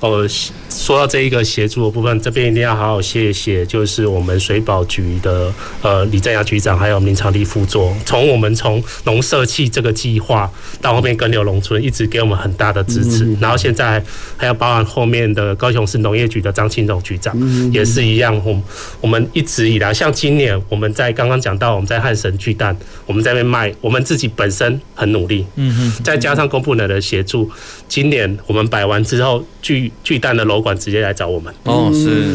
[0.00, 0.26] 呃，
[0.70, 13.36] 说到这一个协助的部分，这边一定要好好谢谢，就是我们水保局的呃李正阳局长，还有林长立副座，从我们从农社企这个计划到后面耕牛农村，一直给我们很大的支持。
[13.40, 14.02] 然后现在
[14.36, 17.36] 还要包含后面的高雄市农业局的张庆荣局长，
[17.72, 18.40] 也是一样。
[18.44, 18.62] 我
[19.00, 27.50] 我们一直以来，像今年我们在刚刚讲到，我们在汉神巨蛋，我们在卖，我们自己本身很努力，嗯嗯，再加上公部门的协助，
[27.88, 29.44] 今年我们摆完之后，
[29.88, 31.52] 巨巨蛋的楼管直接来找我们。
[31.64, 32.34] 哦，是。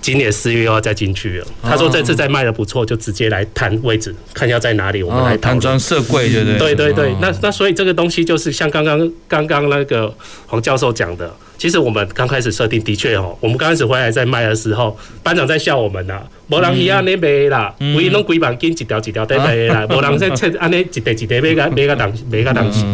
[0.00, 1.46] 今年四月又要再进去了。
[1.62, 6.58] 他说这次再卖的不错，就直接来谈位置，看要在哪里，我们来谈装设柜，对不对？
[6.58, 7.14] 对对对。
[7.20, 10.12] 那那所以这个东西就是像刚刚刚刚那个
[10.48, 22.84] 黄教授讲的，其实我们刚开始设定的确哦，我们刚开始回来在卖的时候，班长在笑我们呐，无人伊安尼卖啦，唯一拢规板筋一条一条在卖啦，无人在切安尼一袋一袋买个买个东买个东西。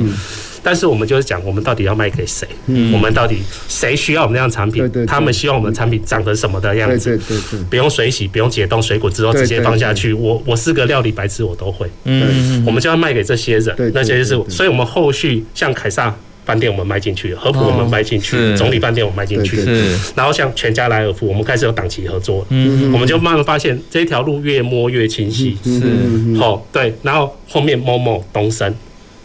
[0.68, 2.46] 但是我们就是讲，我们到底要卖给谁？
[2.66, 3.38] 嗯、我们到底
[3.70, 4.82] 谁需要我们这样产品？
[4.82, 7.16] 对对对，他们希望我们的产品长成什么的样子？
[7.16, 10.12] 对对对对，不用水洗，不用解冻，水果之后直接放下去。
[10.12, 11.90] 我我是个料理白痴，我都会。
[12.04, 13.74] 嗯，我们就要卖给这些人。
[13.94, 16.14] 那些就是，所以我们后续像凯撒
[16.44, 19.56] 饭店，我们卖进去；合浦我们卖进去；哦、总理饭店我们卖进去。
[19.56, 22.46] 是，然后像全家莱尔富，我们开始有档期合作。
[22.50, 25.56] 嗯，我们就慢慢发现这条路越摸越清晰。
[25.64, 28.74] 是，好对，然后后面某某东升，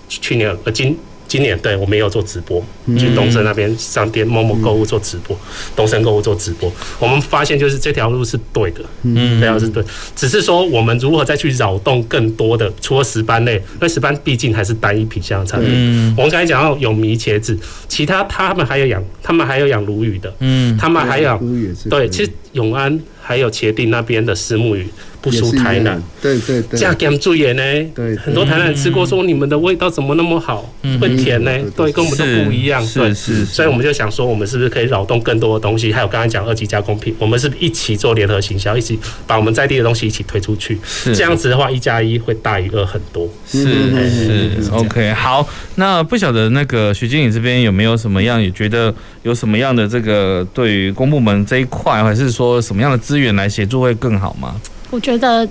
[0.07, 0.97] 去年呃今。
[1.33, 2.63] 今年对我们也有做直播，
[2.95, 5.35] 去东森那边商店某某购物做直播，
[5.75, 9.83] 东森购物做直播，我们发现就是这条路是对的，嗯，这条是对，
[10.15, 16.13] 只是说我们如何再去扰动更多的，除了石斑类，因为石斑毕竟还是单一品相的产品。
[16.15, 17.57] 我们刚才讲到有米茄子，
[17.87, 21.41] 其他他们还有养，他们还有养鲈鱼的，嗯，他们还有
[21.89, 24.87] 对，其实永安还有茄萣那边的石目鱼。
[25.23, 27.63] 不输台南，对对对，加盐最盐呢，
[27.95, 30.69] 对，很多台南人吃过，说你们的味道怎么那么好，
[30.99, 31.51] 会甜呢？
[31.77, 35.93] 对，跟我们都不一样，对，是，所以我们就想说，我们是不是可以扰动更多的东西？
[35.93, 43.29] 还有刚才讲二级加工品，我们是一起做联合行销，一起把我们在地的东西一起推出去，这样子的话，一加一会大于二很多。
[43.49, 54.59] 是是，OK，好，那不晓得那个徐经理这边有没有什么样也觉得有什么样的这个对于公部门这一块，还是说什么样的资源来协助会更好吗？
[54.93, 55.47] 我觉得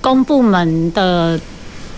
[0.00, 1.38] 公部门的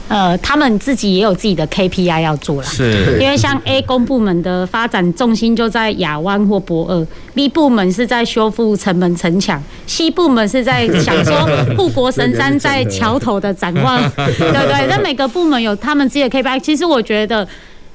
[0.09, 3.17] 呃，他们自己也有自己的 KPI 要做啦，是。
[3.21, 14.87] 因为像 A 公部门的发展重心就在亚湾或博二，B 部门是在修复城门城墙，C 部门是在想说 护国神山在桥头的展望， 对不对？
[14.89, 16.59] 那每个部门有他们自己的 KPI。
[16.59, 17.47] 其实我觉得，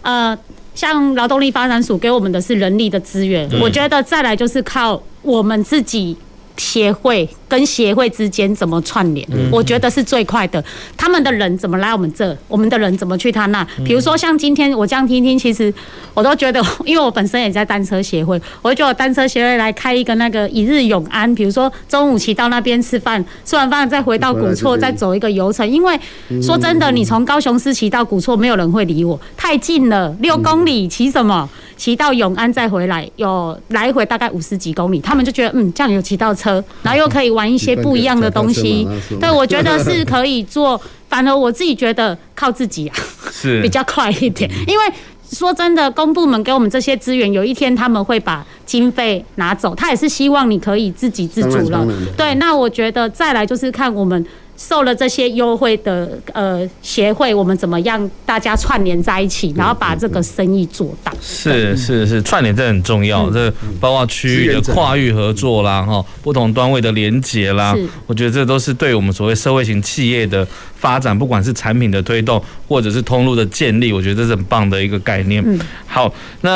[0.01, 0.37] 呃，
[0.73, 6.15] 像劳动力发展署给我们的是人力的资源，我觉得再来就是靠我们自己。
[6.57, 9.27] 协会跟协会之间怎么串联？
[9.51, 10.63] 我觉得是最快的。
[10.95, 12.35] 他们的人怎么来我们这？
[12.47, 13.65] 我们的人怎么去他那？
[13.83, 15.73] 比如说像今天我这样听听，其实
[16.13, 25.67] 我都觉得，因为我本身也在单车协会，我就觉得单车协会来开一个那个一日永安，比如说中午骑到那边吃饭，吃完饭再回到古厝，再走一个游程。
[25.69, 25.99] 因为
[26.41, 31.49] 说真的，你从高雄市骑到古厝，没有人会理我，太近了，六公里骑什么？
[31.77, 38.87] 骑到永安再回来，有来回大概五十几公里，他们就觉得嗯，这样有骑到车，然后又可以玩一些不一样的东西。
[39.19, 40.79] 对，我觉得是可以做。
[41.07, 42.95] 反而我自己觉得靠自己啊，
[43.31, 44.49] 是比较快一点。
[44.67, 44.85] 因为
[45.31, 51.85] 说真的，公部门给我们这些资源，有一天他们会把经费拿走，他也是希望你可以自给自足了。
[52.17, 54.25] 对，那我觉得再来就是看我们。
[54.57, 61.11] 受了这些优惠的呃协会，我们怎么样大家串联在一起，然后把这个生意做大？
[61.21, 67.75] 是是是，串联这很重要，这包括区域的跨域合作啦，哈，不同端位的连结啦，
[68.07, 75.43] 我觉得这都是对我们所谓社会型企业的发展，不管是产品的推动，或者是通路的建立，我觉得这是很棒的一个概念。
[75.45, 76.51] 嗯，好，那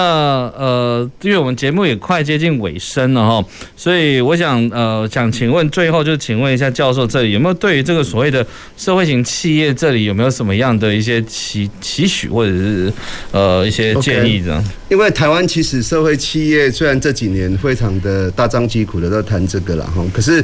[0.56, 3.44] 呃，因为我们节目也快接近尾声了哈，
[3.76, 8.46] 所以我想呃，想请问最后就请问一下教授，这里有没有对于这个所谓的
[8.78, 12.94] 社会型企业，这里有没有什么样的一些期期许，或者是
[13.32, 14.64] 呃一些建议呢？
[14.90, 20.44] 因为台湾其实社会企业虽然这几年非常的大张旗鼓的在谈这个了哈，可是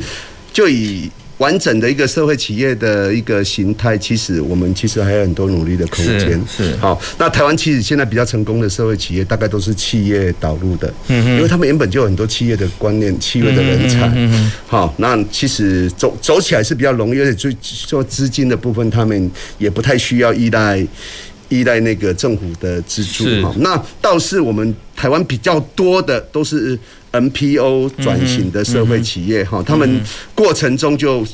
[0.51, 1.09] 就以。
[1.37, 6.41] 完整的一个社会企业的一个形态，其实我们其实还有很多努力的空间。
[6.47, 10.93] 是，是好，那台湾其实现在比较成功的社会企业，大概都是企业导入的。
[11.09, 14.09] 嗯哼，因为他们原本就有很多企业的观念、企业的人才。
[14.15, 20.87] 嗯哼，好，那其实走走起来是比较容易，而且最做资金的部分，他们也不太需要依赖
[21.49, 23.25] 依赖那个政府的资助。
[23.43, 26.79] 好，那倒是我们台湾比较多的都是。
[27.19, 30.01] NPO 转型的社会企业哈，他们
[30.33, 31.25] 过程中就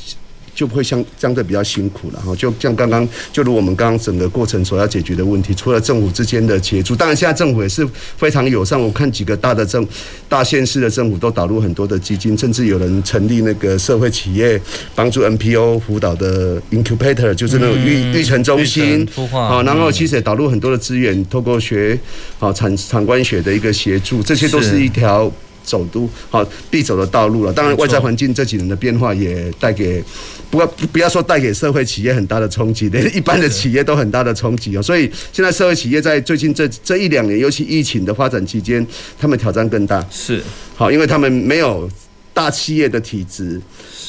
[0.53, 2.35] 就会相相对比较辛苦了哈。
[2.35, 8.79] 就像刚刚，就如我们刚刚整个过程所要解决的问题，除了政府之间的协助，当然现在政府也是非常友善。
[8.79, 9.87] 我看几个大的政
[10.27, 14.61] 大县市的政府都导入很多的基金，甚至有人成立那个社会企业
[14.93, 19.63] 帮助 NPO 辅导的 incubator，就是那种育育成中心啊。
[19.63, 21.97] 然后其实也导入很多的资源，透过学
[22.39, 25.31] 啊产产官学的一个协助，这些都是一条。
[25.71, 27.53] 走都好必走的道路了。
[27.53, 30.03] 当然，外在环境这几年的变化也带给，
[30.49, 34.81] 不要不要说带给社会企业很大的冲击，连 一般的企业都很大的冲击哦。
[34.81, 38.85] 所以现在社会企业在最近这这一两年，尤其疫情的发展期间，
[39.17, 40.05] 他们挑战更大。
[40.11, 40.43] 是
[40.75, 41.89] 好，因为他们没有
[42.33, 43.61] 大企业的体质。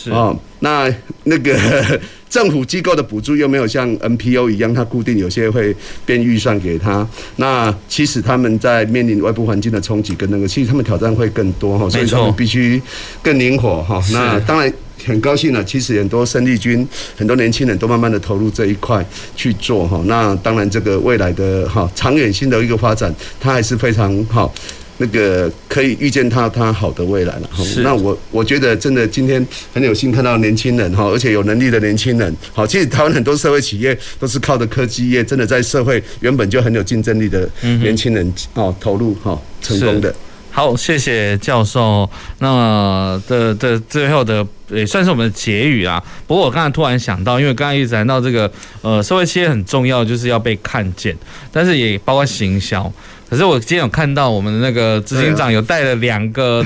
[0.05, 0.93] 是哦，那
[1.25, 1.57] 那个。
[2.33, 5.77] 政府机构的补助又没有像 NPO 一样，它固定有些会
[6.07, 7.07] 编预算给他。
[7.37, 12.81] 那其实他们在面临外部环境的冲击跟那个，其实他们挑战会更多哈，所以他们必须
[13.23, 14.03] 更灵活哈。
[14.15, 14.73] 那当然
[15.05, 16.89] 很高兴了，其实很多生力军、
[17.19, 20.03] 很多年轻人都慢慢的投入这一块去做哈。
[20.07, 24.51] 那当然这个未来的哈长远性的一个发展，它还是非常好。
[24.99, 27.51] 那个可以预见他他好的未来了。
[27.79, 32.37] 那我我觉得真的今天很有幸看到年轻人哈，而且有能力的年轻人。
[32.53, 40.15] 好，其实台湾很多社会企业都是靠着科技业，真的在社会原本就很有竞争力的年轻人哦投入哈成功的。
[40.51, 42.09] 好，谢谢教授。
[42.39, 46.03] 那么的的最后的也算是我们的结语啊。
[46.27, 51.17] 不过我刚才突然想到，因为刚才一直谈到这个呃社会企业很重要，就是要被看见，
[51.51, 52.93] 但是也包括行销。
[53.33, 56.63] 可是我今天有看到我们的那个执行长有带了两个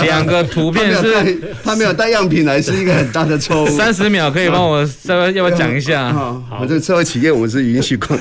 [0.00, 3.66] 两个图片，是他没有带样品来，是一个很大的 错误。
[3.66, 6.10] 三十秒可以帮我稍微要不要讲一下？
[6.10, 8.18] 好，好，这个社会企业我们是允许广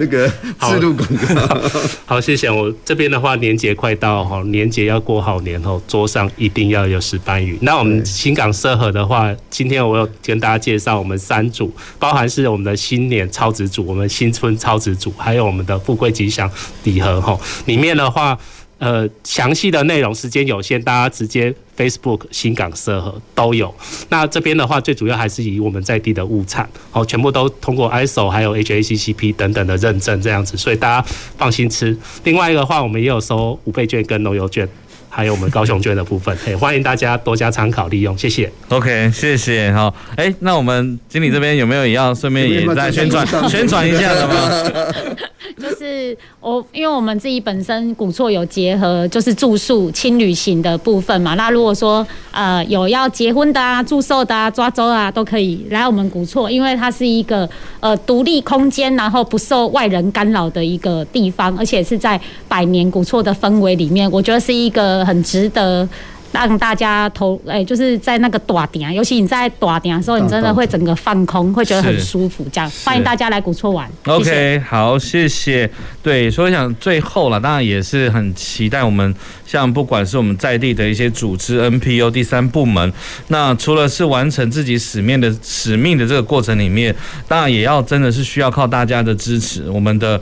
[0.00, 1.70] 那个制度广告。
[2.04, 2.50] 好，谢谢。
[2.50, 7.56] 我这边的话，年节快到哈，年节要过好年后，桌上一定要有石斑鱼。
[7.62, 16.50] 那我们新港社合的话，今天我有跟大家介绍我们三组，包含是我们的新年超值组，我们新春超值组，还有我们的富贵吉祥
[16.82, 17.19] 礼盒。
[17.20, 18.38] 吼，里面的话，
[18.78, 23.74] 呃，详细的内容时间有限，大家直接 Facebook 新港社合都有。
[24.08, 31.96] 那这边的话，最主要还是以我们在地的物产，哦，全部都通过 ISO 还有 HACCP 等等的认证这样子，所以大家放心吃。
[32.24, 34.68] 另外一个的话，我们也有收五倍券跟农游券。
[35.12, 38.48] 还有我们高雄券的部分，嘿，欢迎大家多加参考利用，谢谢。
[38.68, 39.72] OK，谢谢。
[39.72, 44.94] 好，哎，那我们经理这边有没有也要顺便也再宣传宣传一下的吗？
[45.60, 51.34] 就是我，因为我们自己本身古厝有结合，就是住宿轻旅行的部分嘛。
[51.34, 57.48] 那如果说呃有要结婚的啊、祝寿的啊、抓周啊，都可以来我们古厝，因为它是一个
[57.80, 64.80] 呃独立空间，然后不受外人干扰的一个地方，而且是在百年古厝的氛围里面，我觉得是一个。
[65.10, 65.88] 很值得
[66.32, 72.46] 让大家投，哎、欸，就是在那个短点，尤其你在短点的时候，你真的会整个放空，会觉得很舒服。
[72.52, 73.90] 这样，欢迎大家来古厝玩。
[74.06, 75.68] OK，好，谢谢。
[76.02, 79.12] 对，所以我想最后了，当然也是很期待我们，
[79.44, 82.92] 像不管是我们在地的一些组织 NPO 第三部门，
[83.28, 86.94] 那除了是完成自己使命的使命的这个过程里面，
[87.26, 90.20] 当然也要真的是需要靠大家的支持，我们的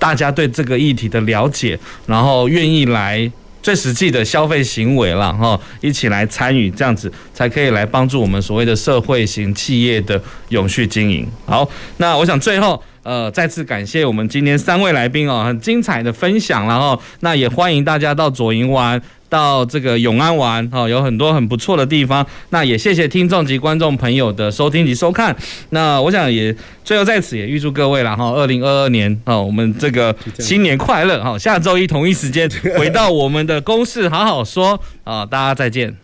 [0.00, 3.30] 大家对这个议题的了解，然后愿意来。
[3.64, 11.26] 最实际的消费行为了哈，一起来参与，这样子才可以来帮助我们所谓的社会型企业的永续经营。
[11.46, 19.00] 好，那我想最后呃再次感谢我们今天三位来宾哦，很精彩的分享，然后那也欢迎大家到左营湾。
[19.28, 22.24] 到这个永安玩哦，有很多很不错的地方。
[22.50, 25.34] 那也谢谢听众及观众朋友的收听及收看。
[25.70, 26.54] 那我想也
[26.84, 31.38] 最后在此也预祝各位了哈，二零二二年哦，我们这个新年快乐哈！
[31.38, 32.48] 下周一同一时间
[32.78, 36.03] 回到我们的公事好好说啊，大家再见。